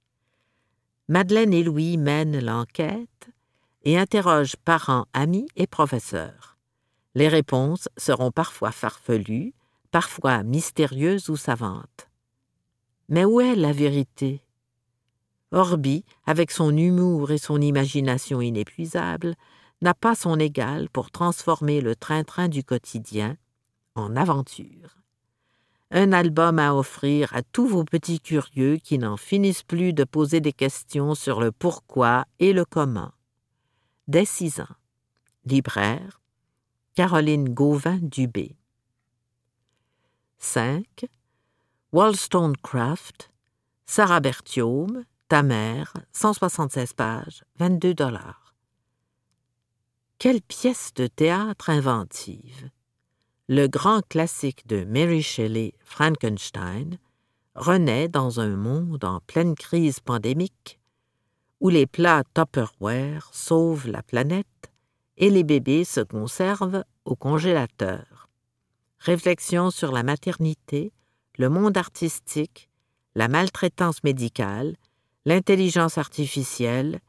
Madeleine 1.08 1.52
et 1.52 1.64
Louis 1.64 1.96
mènent 1.96 2.38
l'enquête 2.38 3.30
et 3.82 3.98
interrogent 3.98 4.56
parents, 4.56 5.06
amis 5.12 5.48
et 5.56 5.66
professeurs. 5.66 6.56
Les 7.16 7.26
réponses 7.26 7.88
seront 7.96 8.30
parfois 8.30 8.70
farfelues, 8.70 9.54
parfois 9.90 10.44
mystérieuses 10.44 11.30
ou 11.30 11.36
savantes. 11.36 12.08
Mais 13.08 13.24
où 13.24 13.40
est 13.40 13.56
la 13.56 13.72
vérité? 13.72 14.44
Orbi, 15.54 16.04
avec 16.26 16.50
son 16.50 16.76
humour 16.76 17.30
et 17.30 17.38
son 17.38 17.60
imagination 17.60 18.40
inépuisable, 18.40 19.34
n'a 19.80 19.94
pas 19.94 20.14
son 20.14 20.38
égal 20.38 20.88
pour 20.90 21.10
transformer 21.10 21.80
le 21.80 21.94
train-train 21.94 22.48
du 22.48 22.64
quotidien 22.64 23.36
en 23.94 24.16
aventure. 24.16 24.98
Un 25.90 26.12
album 26.12 26.58
à 26.58 26.74
offrir 26.74 27.34
à 27.34 27.42
tous 27.42 27.68
vos 27.68 27.84
petits 27.84 28.20
curieux 28.20 28.78
qui 28.78 28.98
n'en 28.98 29.16
finissent 29.16 29.62
plus 29.62 29.92
de 29.92 30.02
poser 30.02 30.40
des 30.40 30.52
questions 30.52 31.14
sur 31.14 31.40
le 31.40 31.52
pourquoi 31.52 32.24
et 32.40 32.52
le 32.52 32.64
comment. 32.64 33.12
Dès 34.08 34.24
six 34.24 34.60
ans. 34.60 34.76
Libraire, 35.44 36.20
Caroline 36.94 37.48
Gauvin-Dubé. 37.50 38.56
5. 40.38 41.06
Wollstonecraft, 41.92 43.30
Sarah 43.86 44.20
Berthiaume, 44.20 45.04
Ta 45.28 45.42
mère, 45.42 45.94
176 46.12 46.92
pages, 46.92 47.44
22 47.56 47.94
dollars. 47.94 48.54
Quelle 50.18 50.42
pièce 50.42 50.92
de 50.94 51.06
théâtre 51.06 51.70
inventive! 51.70 52.68
Le 53.48 53.66
grand 53.66 54.06
classique 54.06 54.66
de 54.66 54.84
Mary 54.84 55.22
Shelley, 55.22 55.72
Frankenstein, 55.80 56.98
renaît 57.54 58.08
dans 58.08 58.38
un 58.38 58.54
monde 58.54 59.02
en 59.02 59.20
pleine 59.20 59.54
crise 59.54 59.98
pandémique 60.00 60.78
où 61.60 61.70
les 61.70 61.86
plats 61.86 62.24
Tupperware 62.34 63.30
sauvent 63.32 63.88
la 63.88 64.02
planète 64.02 64.46
et 65.16 65.30
les 65.30 65.42
bébés 65.42 65.84
se 65.84 66.00
conservent 66.00 66.84
au 67.06 67.16
congélateur. 67.16 68.28
Réflexion 68.98 69.70
sur 69.70 69.90
la 69.90 70.02
maternité, 70.02 70.92
le 71.38 71.48
monde 71.48 71.78
artistique, 71.78 72.68
la 73.14 73.28
maltraitance 73.28 74.04
médicale, 74.04 74.76
l'intelligence 75.24 75.98
artificielle, 75.98 77.00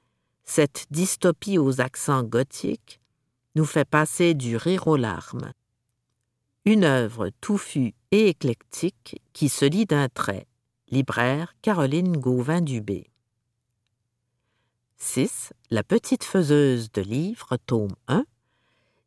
cette 0.44 0.86
dystopie 0.92 1.58
aux 1.58 1.82
accents 1.82 2.24
gothiques, 2.24 3.00
nous 3.56 3.66
fait 3.66 3.86
passer 3.86 4.34
du 4.34 4.58
rire 4.58 4.88
aux 4.88 4.98
larmes. 4.98 5.52
Une 6.66 6.84
œuvre 6.84 7.30
touffue 7.42 7.94
et 8.12 8.30
éclectique 8.30 9.22
qui 9.34 9.50
se 9.50 9.66
lit 9.66 9.86
d'un 9.86 10.10
trait. 10.10 10.48
Libraire 10.90 11.56
Caroline 11.62 12.18
Gauvin-Dubé. 12.18 13.10
6. 14.98 15.54
La 15.72 15.84
petite 15.84 16.24
faiseuse 16.24 16.92
de 16.92 17.02
livres, 17.02 17.58
tome 17.66 17.96
1, 18.08 18.26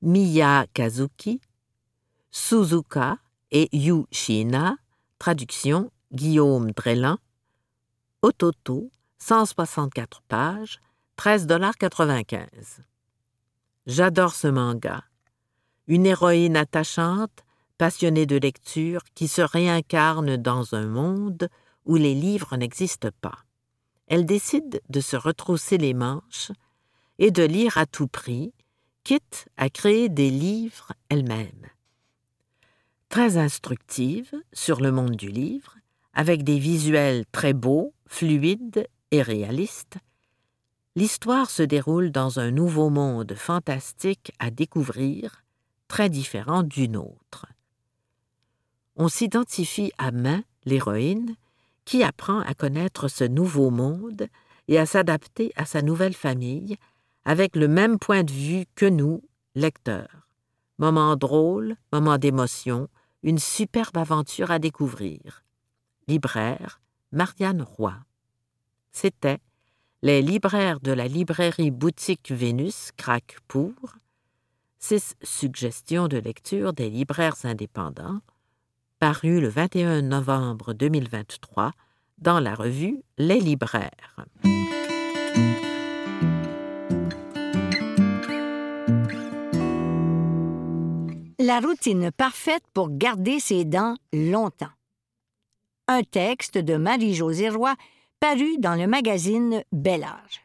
Miya 0.02 0.66
Kazuki, 0.74 1.40
Suzuka 2.30 3.18
et 3.50 3.68
Yu 3.72 4.04
Shina, 4.10 4.76
traduction 5.18 5.90
Guillaume 6.12 6.72
Drelan, 6.72 7.18
Ototo, 8.22 8.90
164 9.18 10.22
pages, 10.22 10.80
13,95 11.18 12.46
J'adore 13.86 14.34
ce 14.34 14.48
manga. 14.48 15.04
Une 15.86 16.06
héroïne 16.06 16.56
attachante, 16.56 17.44
passionnée 17.78 18.26
de 18.26 18.36
lecture, 18.36 19.02
qui 19.14 19.28
se 19.28 19.42
réincarne 19.42 20.36
dans 20.36 20.74
un 20.74 20.86
monde 20.86 21.48
où 21.84 21.96
les 21.96 22.14
livres 22.14 22.56
n'existent 22.56 23.10
pas 23.20 23.44
elle 24.08 24.24
décide 24.24 24.80
de 24.88 25.00
se 25.00 25.16
retrousser 25.16 25.78
les 25.78 25.94
manches 25.94 26.50
et 27.18 27.30
de 27.30 27.42
lire 27.42 27.78
à 27.78 27.86
tout 27.86 28.08
prix, 28.08 28.52
quitte 29.04 29.48
à 29.56 29.70
créer 29.70 30.08
des 30.08 30.30
livres 30.30 30.92
elle-même. 31.08 31.66
Très 33.08 33.36
instructive 33.36 34.32
sur 34.52 34.80
le 34.80 34.92
monde 34.92 35.16
du 35.16 35.28
livre, 35.28 35.76
avec 36.14 36.42
des 36.42 36.58
visuels 36.58 37.24
très 37.32 37.52
beaux, 37.52 37.94
fluides 38.06 38.86
et 39.10 39.22
réalistes, 39.22 39.98
l'histoire 40.96 41.50
se 41.50 41.62
déroule 41.62 42.10
dans 42.10 42.40
un 42.40 42.50
nouveau 42.50 42.90
monde 42.90 43.34
fantastique 43.34 44.32
à 44.38 44.50
découvrir, 44.50 45.44
très 45.86 46.08
différent 46.08 46.62
du 46.62 46.88
nôtre. 46.88 47.46
On 48.96 49.08
s'identifie 49.08 49.92
à 49.98 50.10
main 50.10 50.42
l'héroïne 50.64 51.36
qui 51.84 52.02
apprend 52.02 52.40
à 52.40 52.54
connaître 52.54 53.08
ce 53.08 53.24
nouveau 53.24 53.70
monde 53.70 54.26
et 54.66 54.78
à 54.78 54.86
s'adapter 54.86 55.52
à 55.56 55.64
sa 55.64 55.82
nouvelle 55.82 56.14
famille 56.14 56.76
avec 57.24 57.56
le 57.56 57.68
même 57.68 57.98
point 57.98 58.24
de 58.24 58.32
vue 58.32 58.64
que 58.74 58.86
nous, 58.86 59.22
lecteurs. 59.54 60.28
Moment 60.78 61.16
drôle, 61.16 61.76
moment 61.92 62.18
d'émotion, 62.18 62.88
une 63.22 63.38
superbe 63.38 63.96
aventure 63.96 64.50
à 64.50 64.58
découvrir. 64.58 65.44
Libraire, 66.06 66.80
Marianne 67.12 67.62
Roy. 67.62 67.94
C'était 69.00 69.38
Les 70.02 70.22
libraires 70.22 70.80
de 70.80 70.90
la 70.90 71.06
librairie 71.06 71.70
Boutique 71.70 72.32
Vénus 72.32 72.90
craquent 72.96 73.38
pour 73.46 73.70
six 74.80 75.14
suggestions 75.22 76.08
de 76.08 76.16
lecture 76.18 76.72
des 76.72 76.90
libraires 76.90 77.36
indépendants 77.44 78.18
paru 78.98 79.40
le 79.40 79.46
21 79.46 80.02
novembre 80.02 80.72
2023 80.72 81.70
dans 82.18 82.40
la 82.40 82.56
revue 82.56 83.00
Les 83.18 83.38
libraires. 83.38 84.26
La 91.38 91.60
routine 91.60 92.10
parfaite 92.10 92.64
pour 92.74 92.88
garder 92.90 93.38
ses 93.38 93.64
dents 93.64 93.94
longtemps. 94.12 94.74
Un 95.86 96.02
texte 96.02 96.58
de 96.58 96.76
Marie-Josée 96.76 97.50
Roy 97.50 97.76
paru 98.20 98.58
dans 98.58 98.74
le 98.74 98.86
magazine 98.86 99.62
Bel 99.72 100.04
Âge. 100.04 100.42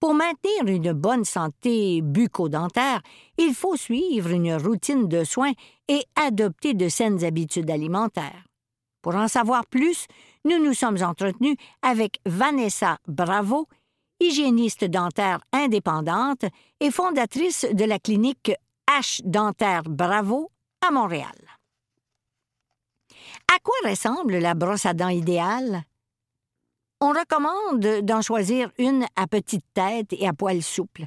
Pour 0.00 0.14
maintenir 0.14 0.66
une 0.66 0.92
bonne 0.92 1.24
santé 1.24 2.00
bucco-dentaire, 2.00 3.02
il 3.36 3.54
faut 3.54 3.76
suivre 3.76 4.30
une 4.30 4.54
routine 4.54 5.08
de 5.08 5.24
soins 5.24 5.52
et 5.88 6.02
adopter 6.16 6.72
de 6.72 6.88
saines 6.88 7.22
habitudes 7.22 7.70
alimentaires. 7.70 8.46
Pour 9.02 9.14
en 9.14 9.28
savoir 9.28 9.66
plus, 9.66 10.06
nous 10.44 10.58
nous 10.58 10.74
sommes 10.74 11.02
entretenus 11.02 11.56
avec 11.82 12.18
Vanessa 12.24 12.98
Bravo, 13.06 13.68
hygiéniste 14.20 14.84
dentaire 14.84 15.40
indépendante 15.52 16.44
et 16.80 16.90
fondatrice 16.90 17.66
de 17.72 17.84
la 17.84 17.98
clinique 17.98 18.52
H 18.88 19.20
Dentaire 19.24 19.82
Bravo 19.84 20.50
à 20.86 20.90
Montréal. 20.90 21.36
À 23.54 23.58
quoi 23.62 23.90
ressemble 23.90 24.38
la 24.38 24.54
brosse 24.54 24.86
à 24.86 24.94
dents 24.94 25.08
idéale? 25.08 25.84
On 27.02 27.12
recommande 27.12 28.02
d'en 28.02 28.20
choisir 28.20 28.70
une 28.76 29.06
à 29.16 29.26
petite 29.26 29.64
tête 29.72 30.12
et 30.12 30.28
à 30.28 30.34
poils 30.34 30.62
souples. 30.62 31.06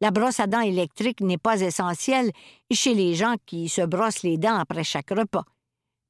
La 0.00 0.10
brosse 0.10 0.40
à 0.40 0.46
dents 0.46 0.60
électrique 0.60 1.20
n'est 1.20 1.36
pas 1.36 1.60
essentielle 1.60 2.30
chez 2.70 2.94
les 2.94 3.14
gens 3.14 3.34
qui 3.44 3.68
se 3.68 3.82
brossent 3.82 4.22
les 4.22 4.38
dents 4.38 4.56
après 4.56 4.82
chaque 4.82 5.10
repas. 5.10 5.44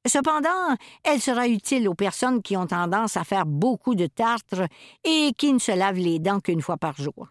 Cependant, 0.07 0.77
elle 1.03 1.19
sera 1.19 1.49
utile 1.49 1.89
aux 1.89 1.93
personnes 1.93 2.41
qui 2.41 2.55
ont 2.55 2.67
tendance 2.67 3.17
à 3.17 3.25
faire 3.25 3.45
beaucoup 3.45 3.95
de 3.95 4.07
tartre 4.07 4.65
et 5.03 5.33
qui 5.37 5.51
ne 5.51 5.59
se 5.59 5.73
lavent 5.73 5.97
les 5.97 6.19
dents 6.19 6.39
qu'une 6.39 6.61
fois 6.61 6.77
par 6.77 6.95
jour. 6.95 7.27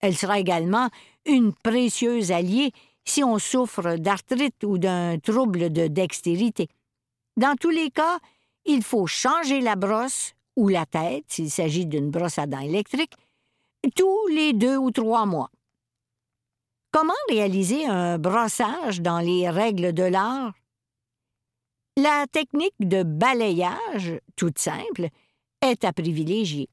Elle 0.00 0.16
sera 0.16 0.38
également 0.38 0.90
une 1.24 1.54
précieuse 1.54 2.32
alliée 2.32 2.72
si 3.06 3.24
on 3.24 3.38
souffre 3.38 3.96
d'arthrite 3.96 4.62
ou 4.62 4.76
d'un 4.76 5.18
trouble 5.18 5.72
de 5.72 5.86
dextérité. 5.86 6.68
Dans 7.38 7.56
tous 7.56 7.70
les 7.70 7.90
cas, 7.90 8.18
il 8.66 8.82
faut 8.82 9.06
changer 9.06 9.62
la 9.62 9.76
brosse 9.76 10.34
ou 10.60 10.68
la 10.68 10.84
tête, 10.84 11.24
s'il 11.28 11.50
s'agit 11.50 11.86
d'une 11.86 12.10
brosse 12.10 12.38
à 12.38 12.46
dents 12.46 12.60
électrique, 12.60 13.14
tous 13.96 14.26
les 14.28 14.52
deux 14.52 14.76
ou 14.76 14.90
trois 14.90 15.24
mois. 15.24 15.50
Comment 16.92 17.14
réaliser 17.30 17.86
un 17.86 18.18
brossage 18.18 19.00
dans 19.00 19.20
les 19.20 19.48
règles 19.48 19.94
de 19.94 20.02
l'art? 20.02 20.52
La 21.96 22.26
technique 22.30 22.78
de 22.78 23.02
balayage, 23.02 24.20
toute 24.36 24.58
simple, 24.58 25.08
est 25.62 25.82
à 25.82 25.94
privilégier. 25.94 26.68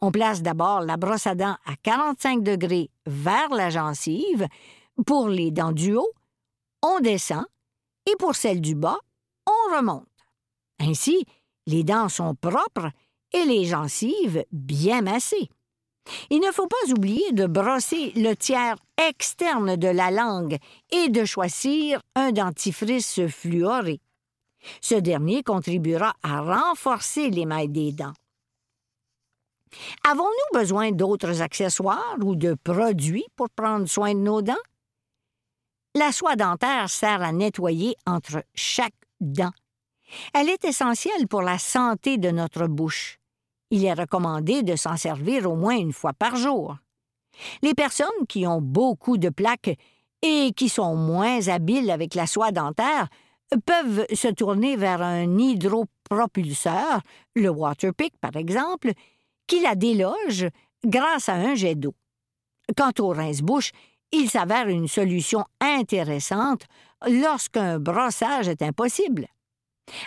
On 0.00 0.10
place 0.10 0.42
d'abord 0.42 0.80
la 0.80 0.96
brosse 0.96 1.28
à 1.28 1.36
dents 1.36 1.56
à 1.64 1.76
45 1.80 2.42
degrés 2.42 2.90
vers 3.06 3.50
la 3.50 3.70
gencive. 3.70 4.48
Pour 5.06 5.28
les 5.28 5.52
dents 5.52 5.70
du 5.70 5.94
haut, 5.94 6.12
on 6.82 6.98
descend 6.98 7.44
et 8.10 8.16
pour 8.16 8.34
celles 8.34 8.60
du 8.60 8.74
bas, 8.74 8.98
on 9.46 9.76
remonte. 9.76 10.08
Ainsi, 10.80 11.24
les 11.66 11.84
dents 11.84 12.08
sont 12.08 12.34
propres 12.34 12.90
et 13.32 13.44
les 13.44 13.64
gencives 13.64 14.44
bien 14.52 15.02
massées. 15.02 15.48
Il 16.30 16.40
ne 16.40 16.50
faut 16.50 16.66
pas 16.66 16.90
oublier 16.90 17.32
de 17.32 17.46
brosser 17.46 18.12
le 18.16 18.34
tiers 18.34 18.76
externe 19.08 19.76
de 19.76 19.88
la 19.88 20.10
langue 20.10 20.58
et 20.90 21.08
de 21.08 21.24
choisir 21.24 22.00
un 22.14 22.32
dentifrice 22.32 23.26
fluoré. 23.28 24.00
Ce 24.80 24.94
dernier 24.94 25.42
contribuera 25.42 26.14
à 26.22 26.40
renforcer 26.40 27.30
l'émail 27.30 27.68
des 27.68 27.92
dents. 27.92 28.12
Avons-nous 30.04 30.58
besoin 30.58 30.92
d'autres 30.92 31.40
accessoires 31.40 32.16
ou 32.20 32.36
de 32.36 32.54
produits 32.54 33.26
pour 33.36 33.48
prendre 33.50 33.88
soin 33.88 34.14
de 34.14 34.20
nos 34.20 34.42
dents? 34.42 34.54
La 35.94 36.12
soie 36.12 36.36
dentaire 36.36 36.90
sert 36.90 37.22
à 37.22 37.32
nettoyer 37.32 37.96
entre 38.06 38.44
chaque 38.54 38.94
dent. 39.20 39.52
Elle 40.34 40.48
est 40.48 40.64
essentielle 40.64 41.26
pour 41.28 41.42
la 41.42 41.58
santé 41.58 42.18
de 42.18 42.30
notre 42.30 42.66
bouche. 42.66 43.18
Il 43.72 43.86
est 43.86 43.94
recommandé 43.94 44.62
de 44.62 44.76
s'en 44.76 44.98
servir 44.98 45.50
au 45.50 45.56
moins 45.56 45.74
une 45.74 45.94
fois 45.94 46.12
par 46.12 46.36
jour. 46.36 46.76
Les 47.62 47.72
personnes 47.72 48.26
qui 48.28 48.46
ont 48.46 48.60
beaucoup 48.60 49.16
de 49.16 49.30
plaques 49.30 49.78
et 50.20 50.52
qui 50.54 50.68
sont 50.68 50.94
moins 50.94 51.48
habiles 51.48 51.90
avec 51.90 52.14
la 52.14 52.26
soie 52.26 52.52
dentaire 52.52 53.08
peuvent 53.64 54.04
se 54.12 54.28
tourner 54.28 54.76
vers 54.76 55.00
un 55.00 55.38
hydropropulseur, 55.38 57.00
le 57.34 57.48
Waterpick 57.48 58.12
par 58.20 58.36
exemple, 58.36 58.92
qui 59.46 59.60
la 59.60 59.74
déloge 59.74 60.48
grâce 60.84 61.30
à 61.30 61.34
un 61.36 61.54
jet 61.54 61.74
d'eau. 61.74 61.94
Quant 62.76 62.92
au 62.98 63.08
rince-bouche, 63.08 63.70
il 64.12 64.28
s'avère 64.28 64.68
une 64.68 64.86
solution 64.86 65.46
intéressante 65.62 66.66
lorsqu'un 67.08 67.78
brossage 67.78 68.48
est 68.48 68.60
impossible. 68.60 69.28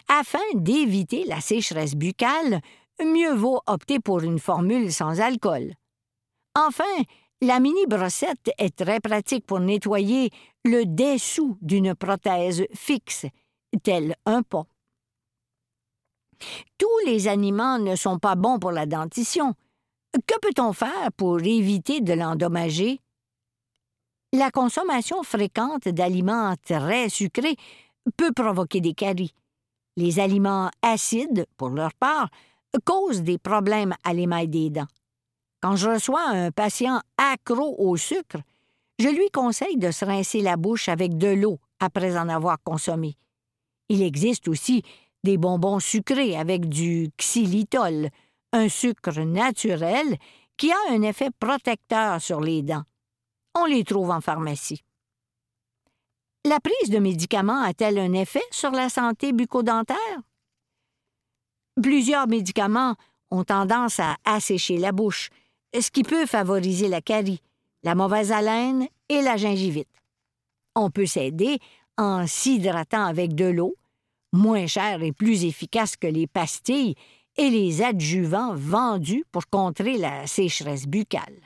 Afin 0.07 0.37
d'éviter 0.53 1.25
la 1.25 1.41
sécheresse 1.41 1.95
buccale, 1.95 2.61
mieux 3.03 3.33
vaut 3.33 3.61
opter 3.67 3.99
pour 3.99 4.21
une 4.21 4.39
formule 4.39 4.91
sans 4.91 5.19
alcool. 5.19 5.73
Enfin, 6.55 6.83
la 7.41 7.59
mini-brossette 7.59 8.51
est 8.57 8.75
très 8.75 8.99
pratique 8.99 9.45
pour 9.45 9.59
nettoyer 9.59 10.29
le 10.63 10.85
dessous 10.85 11.57
d'une 11.61 11.93
prothèse 11.95 12.65
fixe, 12.73 13.25
tel 13.83 14.15
un 14.25 14.41
pont. 14.41 14.65
Tous 16.77 16.99
les 17.05 17.27
aliments 17.27 17.79
ne 17.79 17.95
sont 17.95 18.19
pas 18.19 18.35
bons 18.35 18.59
pour 18.59 18.71
la 18.71 18.85
dentition. 18.85 19.53
Que 20.25 20.39
peut-on 20.39 20.73
faire 20.73 21.11
pour 21.17 21.41
éviter 21.41 22.01
de 22.01 22.13
l'endommager? 22.13 23.01
La 24.33 24.49
consommation 24.51 25.23
fréquente 25.23 25.87
d'aliments 25.87 26.55
très 26.63 27.09
sucrés 27.09 27.55
peut 28.17 28.31
provoquer 28.31 28.81
des 28.81 28.93
caries. 28.93 29.33
Les 29.97 30.19
aliments 30.19 30.69
acides, 30.81 31.45
pour 31.57 31.69
leur 31.69 31.93
part, 31.93 32.29
causent 32.77 33.23
des 33.23 33.37
problèmes 33.37 33.93
à 34.03 34.13
l'émail 34.13 34.47
des 34.47 34.69
dents. 34.69 34.87
Quand 35.61 35.75
je 35.75 35.89
reçois 35.89 36.27
un 36.29 36.51
patient 36.51 37.01
accro 37.17 37.75
au 37.79 37.97
sucre, 37.97 38.37
je 38.99 39.09
lui 39.09 39.29
conseille 39.31 39.77
de 39.77 39.91
se 39.91 40.05
rincer 40.05 40.41
la 40.41 40.57
bouche 40.57 40.89
avec 40.89 41.17
de 41.17 41.27
l'eau 41.27 41.59
après 41.79 42.17
en 42.17 42.29
avoir 42.29 42.57
consommé. 42.63 43.17
Il 43.89 44.01
existe 44.01 44.47
aussi 44.47 44.83
des 45.23 45.37
bonbons 45.37 45.79
sucrés 45.79 46.37
avec 46.37 46.69
du 46.69 47.09
xylitol, 47.17 48.09
un 48.53 48.69
sucre 48.69 49.19
naturel 49.21 50.17
qui 50.57 50.71
a 50.71 50.77
un 50.91 51.01
effet 51.01 51.29
protecteur 51.39 52.21
sur 52.21 52.39
les 52.39 52.61
dents. 52.61 52.83
On 53.55 53.65
les 53.65 53.83
trouve 53.83 54.11
en 54.11 54.21
pharmacie. 54.21 54.83
La 56.45 56.59
prise 56.59 56.89
de 56.89 56.99
médicaments 56.99 57.63
a-t-elle 57.63 57.97
un 57.97 58.13
effet 58.13 58.43
sur 58.51 58.71
la 58.71 58.89
santé 58.89 59.33
bucco-dentaire? 59.33 60.21
Plusieurs 61.81 62.27
médicaments 62.27 62.95
ont 63.31 63.43
tendance 63.43 63.99
à 63.99 64.15
assécher 64.23 64.77
la 64.77 64.91
bouche, 64.91 65.29
ce 65.77 65.91
qui 65.91 66.03
peut 66.03 66.25
favoriser 66.25 66.87
la 66.87 67.01
carie, 67.01 67.41
la 67.83 67.95
mauvaise 67.95 68.31
haleine 68.31 68.87
et 69.09 69.21
la 69.21 69.35
gingivite. 69.35 69.89
On 70.75 70.89
peut 70.89 71.05
s'aider 71.05 71.59
en 71.97 72.27
s'hydratant 72.27 73.05
avec 73.05 73.35
de 73.35 73.45
l'eau, 73.45 73.75
moins 74.31 74.67
cher 74.67 75.01
et 75.01 75.11
plus 75.11 75.45
efficace 75.45 75.95
que 75.95 76.07
les 76.07 76.27
pastilles 76.27 76.95
et 77.37 77.49
les 77.49 77.81
adjuvants 77.81 78.55
vendus 78.55 79.25
pour 79.31 79.47
contrer 79.47 79.97
la 79.97 80.27
sécheresse 80.27 80.87
buccale. 80.87 81.41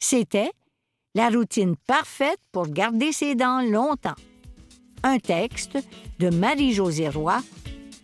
C'était 0.00 0.50
la 1.14 1.28
routine 1.28 1.76
parfaite 1.86 2.40
pour 2.52 2.68
garder 2.68 3.12
ses 3.12 3.34
dents 3.34 3.62
longtemps. 3.62 4.14
Un 5.02 5.18
texte 5.18 5.78
de 6.18 6.30
Marie-Josée 6.30 7.08
Roy, 7.08 7.40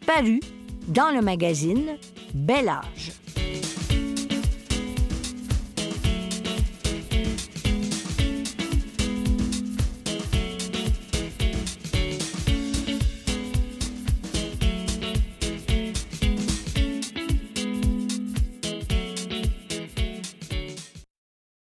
paru 0.07 0.41
dans 0.89 1.11
le 1.11 1.21
magazine 1.23 1.97
Bel 2.35 2.69
Âge. 2.69 3.13